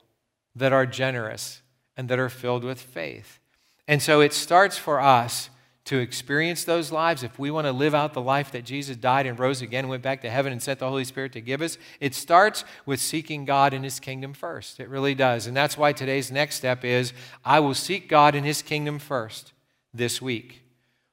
that 0.56 0.72
are 0.72 0.86
generous, 0.86 1.60
and 1.98 2.08
that 2.08 2.18
are 2.18 2.30
filled 2.30 2.64
with 2.64 2.80
faith. 2.80 3.40
And 3.86 4.00
so 4.00 4.22
it 4.22 4.32
starts 4.32 4.78
for 4.78 5.00
us 5.00 5.50
to 5.86 5.98
experience 5.98 6.64
those 6.64 6.92
lives, 6.92 7.22
if 7.22 7.38
we 7.38 7.50
want 7.50 7.66
to 7.66 7.72
live 7.72 7.94
out 7.94 8.12
the 8.12 8.20
life 8.20 8.52
that 8.52 8.64
Jesus 8.64 8.96
died 8.96 9.26
and 9.26 9.38
rose 9.38 9.62
again, 9.62 9.88
went 9.88 10.02
back 10.02 10.20
to 10.22 10.30
heaven 10.30 10.52
and 10.52 10.62
sent 10.62 10.78
the 10.78 10.88
Holy 10.88 11.04
Spirit 11.04 11.32
to 11.32 11.40
give 11.40 11.62
us, 11.62 11.78
it 12.00 12.14
starts 12.14 12.64
with 12.84 13.00
seeking 13.00 13.44
God 13.44 13.72
and 13.72 13.82
His 13.82 13.98
kingdom 13.98 14.34
first. 14.34 14.78
It 14.78 14.88
really 14.88 15.14
does. 15.14 15.46
And 15.46 15.56
that's 15.56 15.78
why 15.78 15.92
today's 15.92 16.30
next 16.30 16.56
step 16.56 16.84
is 16.84 17.12
I 17.44 17.60
will 17.60 17.74
seek 17.74 18.08
God 18.08 18.34
and 18.34 18.44
His 18.44 18.62
kingdom 18.62 18.98
first 18.98 19.52
this 19.92 20.20
week. 20.20 20.62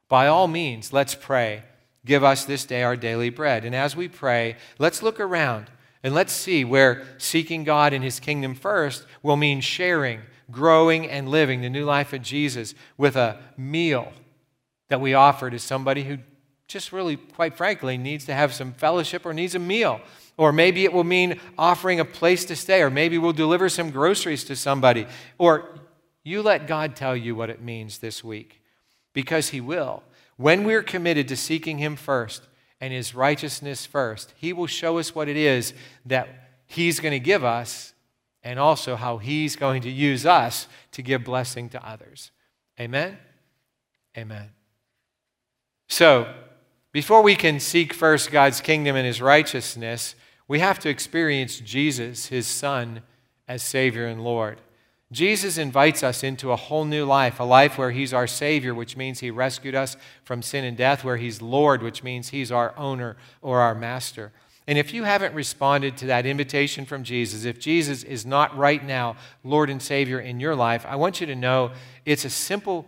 By 0.10 0.28
all 0.28 0.48
means, 0.48 0.94
let's 0.94 1.16
pray. 1.16 1.64
Give 2.06 2.24
us 2.24 2.46
this 2.46 2.66
day 2.66 2.84
our 2.84 2.96
daily 2.96 3.30
bread. 3.30 3.66
And 3.66 3.76
as 3.76 3.96
we 3.96 4.08
pray, 4.08 4.58
let's 4.80 5.02
look 5.02 5.20
around 5.20 5.70
and 6.04 6.14
let's 6.14 6.34
see 6.34 6.64
where 6.64 7.06
seeking 7.18 7.64
God 7.64 7.94
and 7.94 8.04
His 8.04 8.20
kingdom 8.20 8.54
first 8.54 9.06
will 9.24 9.38
mean 9.38 9.62
sharing, 9.62 10.22
growing, 10.52 11.10
and 11.10 11.30
living 11.30 11.62
the 11.62 11.70
new 11.70 11.86
life 11.86 12.14
of 12.14 12.22
Jesus 12.22 12.76
with 12.98 13.16
a 13.16 13.40
meal 13.58 14.14
that 14.90 15.02
we 15.02 15.14
offer 15.14 15.50
to 15.50 15.60
somebody 15.60 16.04
who 16.04 16.18
just 16.68 16.92
really, 16.92 17.16
quite 17.16 17.56
frankly, 17.56 17.98
needs 17.98 18.26
to 18.26 18.34
have 18.34 18.54
some 18.54 18.74
fellowship 18.74 19.26
or 19.26 19.34
needs 19.34 19.56
a 19.56 19.60
meal. 19.60 20.02
Or 20.38 20.52
maybe 20.52 20.84
it 20.84 20.94
will 20.94 21.04
mean 21.04 21.40
offering 21.58 22.00
a 22.00 22.06
place 22.06 22.46
to 22.46 22.56
stay, 22.56 22.82
or 22.82 22.90
maybe 22.90 23.18
we'll 23.18 23.34
deliver 23.34 23.70
some 23.70 23.90
groceries 23.90 24.44
to 24.46 24.56
somebody. 24.56 25.08
Or 25.38 25.70
you 26.24 26.42
let 26.42 26.68
God 26.68 26.96
tell 26.96 27.16
you 27.16 27.36
what 27.36 27.50
it 27.50 27.62
means 27.62 28.00
this 28.00 28.24
week, 28.24 28.62
because 29.14 29.50
He 29.50 29.62
will. 29.62 30.04
When 30.36 30.64
we're 30.64 30.84
committed 30.84 31.28
to 31.30 31.36
seeking 31.38 31.80
Him 31.80 31.96
first 31.96 32.44
and 32.80 32.94
His 32.94 33.16
righteousness 33.16 33.86
first, 33.86 34.34
He 34.38 34.54
will 34.54 34.68
show 34.68 35.00
us 35.00 35.16
what 35.16 35.28
it 35.28 35.38
is 35.38 35.74
that 36.06 36.28
He's 36.68 37.00
going 37.00 37.14
to 37.14 37.20
give 37.20 37.44
us 37.44 37.94
and 38.44 38.60
also 38.60 38.96
how 38.96 39.18
He's 39.18 39.56
going 39.56 39.82
to 39.84 39.90
use 39.90 40.26
us 40.26 40.68
to 40.92 41.02
give 41.02 41.24
blessing 41.24 41.70
to 41.70 41.88
others. 41.88 42.32
Amen? 42.80 43.18
Amen. 44.16 44.57
So, 45.88 46.34
before 46.92 47.22
we 47.22 47.36
can 47.36 47.60
seek 47.60 47.94
first 47.94 48.32
God's 48.32 48.62
kingdom 48.62 48.96
and 48.96 49.06
his 49.06 49.22
righteousness, 49.22 50.16
we 50.48 50.60
have 50.60 50.80
to 50.80 50.90
experience 50.90 51.60
Jesus, 51.60 52.28
his 52.28 52.48
Son, 52.48 53.02
as 53.48 53.64
Savior 53.64 54.08
and 54.08 54.24
Lord. 54.24 54.62
Jesus 55.12 55.58
invites 55.58 56.04
us 56.04 56.22
into 56.22 56.52
a 56.52 56.58
whole 56.58 56.84
new 56.84 57.06
life, 57.06 57.40
a 57.40 57.44
life 57.44 57.78
where 57.78 57.92
He's 57.92 58.14
our 58.14 58.28
Savior, 58.28 58.74
which 58.74 58.98
means 58.98 59.22
He 59.22 59.32
rescued 59.32 59.74
us 59.74 59.96
from 60.26 60.42
sin 60.42 60.66
and 60.66 60.76
death, 60.76 61.04
where 61.04 61.16
He's 61.16 61.42
Lord, 61.42 61.82
which 61.82 62.04
means 62.04 62.30
He's 62.30 62.52
our 62.52 62.78
owner 62.78 63.16
or 63.42 63.62
our 63.62 63.74
master. 63.74 64.34
And 64.68 64.78
if 64.78 64.94
you 64.94 65.06
haven't 65.06 65.34
responded 65.34 65.96
to 65.98 66.08
that 66.08 66.26
invitation 66.26 66.86
from 66.86 67.04
Jesus, 67.06 67.46
if 67.46 67.58
Jesus 67.58 68.04
is 68.04 68.26
not 68.26 68.58
right 68.58 68.84
now 68.84 69.16
Lord 69.46 69.70
and 69.70 69.82
Savior 69.82 70.20
in 70.20 70.42
your 70.42 70.56
life, 70.56 70.86
I 70.86 70.98
want 70.98 71.22
you 71.22 71.28
to 71.28 71.36
know 71.36 71.72
it's 72.06 72.26
a 72.26 72.30
simple 72.30 72.86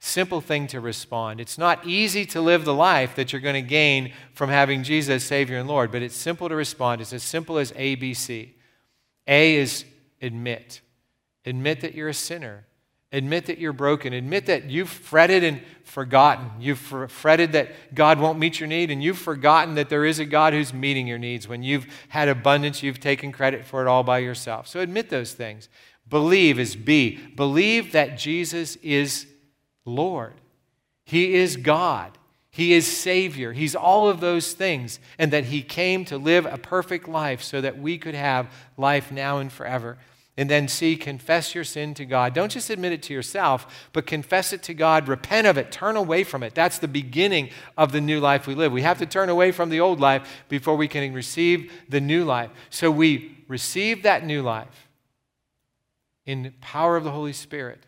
simple 0.00 0.40
thing 0.40 0.66
to 0.68 0.80
respond. 0.80 1.40
It's 1.40 1.56
not 1.56 1.86
easy 1.86 2.26
to 2.26 2.40
live 2.40 2.64
the 2.64 2.74
life 2.74 3.14
that 3.16 3.32
you're 3.32 3.40
going 3.40 3.54
to 3.54 3.62
gain 3.62 4.12
from 4.34 4.50
having 4.50 4.82
Jesus 4.82 5.10
as 5.10 5.24
Savior 5.24 5.58
and 5.58 5.68
Lord, 5.68 5.90
but 5.90 6.02
it's 6.02 6.16
simple 6.16 6.48
to 6.48 6.54
respond. 6.54 7.00
It's 7.00 7.12
as 7.12 7.22
simple 7.22 7.58
as 7.58 7.72
ABC. 7.72 8.50
A 9.26 9.56
is 9.56 9.84
admit. 10.20 10.82
Admit 11.46 11.80
that 11.80 11.94
you're 11.94 12.08
a 12.08 12.14
sinner. 12.14 12.66
Admit 13.12 13.46
that 13.46 13.58
you're 13.58 13.72
broken. 13.72 14.12
Admit 14.12 14.46
that 14.46 14.64
you've 14.64 14.88
fretted 14.88 15.44
and 15.44 15.62
forgotten. 15.84 16.50
You've 16.58 16.78
fretted 16.78 17.52
that 17.52 17.94
God 17.94 18.18
won't 18.18 18.40
meet 18.40 18.58
your 18.58 18.66
need, 18.66 18.90
and 18.90 19.02
you've 19.02 19.18
forgotten 19.18 19.76
that 19.76 19.88
there 19.88 20.04
is 20.04 20.18
a 20.18 20.24
God 20.24 20.52
who's 20.52 20.74
meeting 20.74 21.06
your 21.06 21.18
needs. 21.18 21.46
When 21.46 21.62
you've 21.62 21.86
had 22.08 22.28
abundance, 22.28 22.82
you've 22.82 22.98
taken 22.98 23.30
credit 23.30 23.64
for 23.64 23.82
it 23.82 23.88
all 23.88 24.02
by 24.02 24.18
yourself. 24.18 24.66
So 24.66 24.80
admit 24.80 25.10
those 25.10 25.32
things. 25.32 25.68
Believe 26.08 26.58
is 26.58 26.74
B. 26.74 27.18
Believe 27.36 27.92
that 27.92 28.18
Jesus 28.18 28.76
is 28.76 29.26
Lord. 29.84 30.34
He 31.04 31.34
is 31.34 31.56
God. 31.56 32.16
He 32.50 32.72
is 32.72 32.86
Savior. 32.86 33.52
He's 33.52 33.74
all 33.74 34.08
of 34.08 34.20
those 34.20 34.52
things. 34.52 35.00
And 35.18 35.32
that 35.32 35.46
He 35.46 35.62
came 35.62 36.04
to 36.06 36.16
live 36.16 36.46
a 36.46 36.56
perfect 36.56 37.08
life 37.08 37.42
so 37.42 37.60
that 37.60 37.78
we 37.78 37.98
could 37.98 38.14
have 38.14 38.52
life 38.76 39.10
now 39.10 39.38
and 39.38 39.50
forever. 39.50 39.98
And 40.36 40.50
then, 40.50 40.66
see, 40.66 40.96
confess 40.96 41.54
your 41.54 41.62
sin 41.62 41.94
to 41.94 42.04
God. 42.04 42.34
Don't 42.34 42.50
just 42.50 42.68
admit 42.68 42.92
it 42.92 43.02
to 43.04 43.12
yourself, 43.12 43.88
but 43.92 44.04
confess 44.04 44.52
it 44.52 44.64
to 44.64 44.74
God. 44.74 45.06
Repent 45.06 45.46
of 45.46 45.56
it. 45.56 45.70
Turn 45.70 45.94
away 45.96 46.24
from 46.24 46.42
it. 46.42 46.56
That's 46.56 46.78
the 46.78 46.88
beginning 46.88 47.50
of 47.78 47.92
the 47.92 48.00
new 48.00 48.18
life 48.18 48.46
we 48.48 48.56
live. 48.56 48.72
We 48.72 48.82
have 48.82 48.98
to 48.98 49.06
turn 49.06 49.28
away 49.28 49.52
from 49.52 49.68
the 49.68 49.80
old 49.80 50.00
life 50.00 50.44
before 50.48 50.76
we 50.76 50.88
can 50.88 51.12
receive 51.12 51.72
the 51.88 52.00
new 52.00 52.24
life. 52.24 52.50
So 52.70 52.90
we 52.90 53.44
receive 53.46 54.02
that 54.02 54.26
new 54.26 54.42
life 54.42 54.88
in 56.26 56.42
the 56.42 56.52
power 56.60 56.96
of 56.96 57.04
the 57.04 57.12
Holy 57.12 57.32
Spirit 57.32 57.86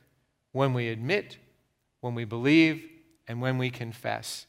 when 0.53 0.73
we 0.73 0.89
admit 0.89 1.39
when 2.07 2.15
we 2.15 2.25
believe, 2.25 2.89
and 3.27 3.41
when 3.41 3.59
we 3.59 3.69
confess. 3.69 4.47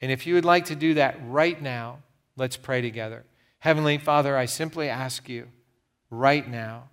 And 0.00 0.10
if 0.10 0.26
you 0.26 0.34
would 0.34 0.44
like 0.44 0.64
to 0.66 0.74
do 0.74 0.94
that 0.94 1.16
right 1.24 1.60
now, 1.62 2.00
let's 2.36 2.56
pray 2.56 2.82
together. 2.82 3.24
Heavenly 3.60 3.96
Father, 3.96 4.36
I 4.36 4.46
simply 4.46 4.88
ask 4.88 5.28
you 5.28 5.46
right 6.10 6.48
now 6.48 6.88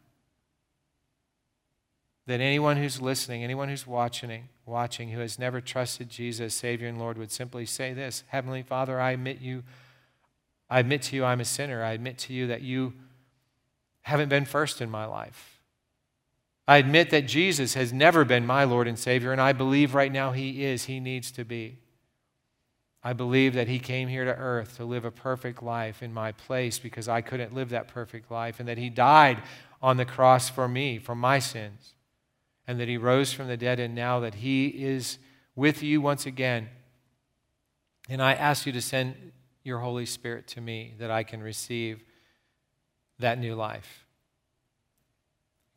that 2.27 2.39
anyone 2.39 2.77
who's 2.77 3.01
listening, 3.01 3.43
anyone 3.43 3.69
who's 3.69 3.87
watching, 3.87 4.49
watching 4.65 5.09
who 5.09 5.19
has 5.19 5.39
never 5.39 5.59
trusted 5.59 6.09
Jesus, 6.09 6.53
Savior 6.53 6.87
and 6.87 6.99
Lord, 6.99 7.17
would 7.17 7.31
simply 7.31 7.65
say 7.65 7.93
this 7.93 8.23
Heavenly 8.27 8.61
Father, 8.61 9.01
I 9.01 9.11
admit 9.11 9.41
you, 9.41 9.63
I 10.69 10.79
admit 10.79 11.01
to 11.03 11.15
you 11.15 11.25
I'm 11.25 11.41
a 11.41 11.45
sinner. 11.45 11.83
I 11.83 11.91
admit 11.91 12.19
to 12.19 12.33
you 12.33 12.47
that 12.47 12.61
you 12.61 12.93
haven't 14.01 14.29
been 14.29 14.45
first 14.45 14.81
in 14.81 14.89
my 14.89 15.05
life. 15.05 15.52
I 16.67 16.77
admit 16.77 17.09
that 17.09 17.27
Jesus 17.27 17.73
has 17.73 17.91
never 17.91 18.23
been 18.23 18.45
my 18.45 18.63
Lord 18.63 18.87
and 18.87 18.97
Savior, 18.97 19.31
and 19.31 19.41
I 19.41 19.51
believe 19.51 19.93
right 19.93 20.11
now 20.11 20.31
He 20.31 20.63
is. 20.63 20.85
He 20.85 20.99
needs 20.99 21.31
to 21.33 21.43
be. 21.43 21.79
I 23.03 23.11
believe 23.11 23.53
that 23.53 23.67
He 23.67 23.79
came 23.79 24.07
here 24.07 24.23
to 24.23 24.35
earth 24.35 24.77
to 24.77 24.85
live 24.85 25.03
a 25.03 25.11
perfect 25.11 25.61
life 25.61 26.01
in 26.01 26.13
my 26.13 26.31
place 26.31 26.79
because 26.79 27.09
I 27.09 27.19
couldn't 27.19 27.53
live 27.53 27.69
that 27.69 27.89
perfect 27.89 28.31
life, 28.31 28.59
and 28.59 28.69
that 28.69 28.77
He 28.77 28.89
died 28.89 29.41
on 29.81 29.97
the 29.97 30.05
cross 30.05 30.49
for 30.49 30.69
me, 30.69 30.99
for 30.99 31.15
my 31.15 31.39
sins, 31.39 31.95
and 32.65 32.79
that 32.79 32.87
He 32.87 32.95
rose 32.95 33.33
from 33.33 33.47
the 33.47 33.57
dead, 33.57 33.79
and 33.79 33.93
now 33.93 34.21
that 34.21 34.35
He 34.35 34.67
is 34.67 35.17
with 35.55 35.83
you 35.83 35.99
once 35.99 36.25
again. 36.25 36.69
And 38.07 38.21
I 38.21 38.33
ask 38.33 38.65
you 38.65 38.71
to 38.71 38.81
send 38.81 39.33
your 39.63 39.79
Holy 39.79 40.05
Spirit 40.05 40.47
to 40.47 40.61
me 40.61 40.93
that 40.99 41.11
I 41.11 41.23
can 41.23 41.43
receive 41.43 42.03
that 43.19 43.37
new 43.37 43.55
life. 43.55 44.02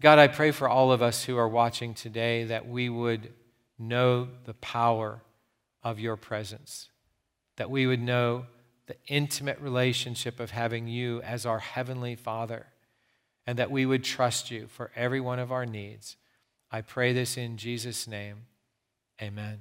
God, 0.01 0.19
I 0.19 0.29
pray 0.29 0.51
for 0.51 0.69
all 0.69 0.93
of 0.93 1.01
us 1.01 1.25
who 1.25 1.37
are 1.39 1.49
watching 1.49 1.95
today 1.95 2.45
that 2.45 2.69
we 2.69 2.89
would 2.89 3.33
know 3.79 4.29
the 4.45 4.55
power 4.55 5.23
of 5.83 5.99
your 5.99 6.17
presence, 6.17 6.91
that 7.57 7.71
we 7.71 7.87
would 7.87 8.03
know 8.03 8.47
the 8.87 8.97
intimate 9.09 9.61
relationship 9.61 10.39
of 10.39 10.51
having 10.51 10.87
you 10.87 11.21
as 11.23 11.47
our 11.47 11.59
heavenly 11.59 12.15
Father, 12.15 12.67
and 13.47 13.59
that 13.59 13.71
we 13.71 13.87
would 13.87 14.05
trust 14.05 14.51
you 14.51 14.67
for 14.69 14.91
every 14.95 15.21
one 15.21 15.39
of 15.39 15.51
our 15.51 15.65
needs. 15.65 16.17
I 16.71 16.83
pray 16.83 17.13
this 17.13 17.37
in 17.37 17.57
Jesus' 17.57 18.07
name. 18.07 18.47
Amen. 19.23 19.61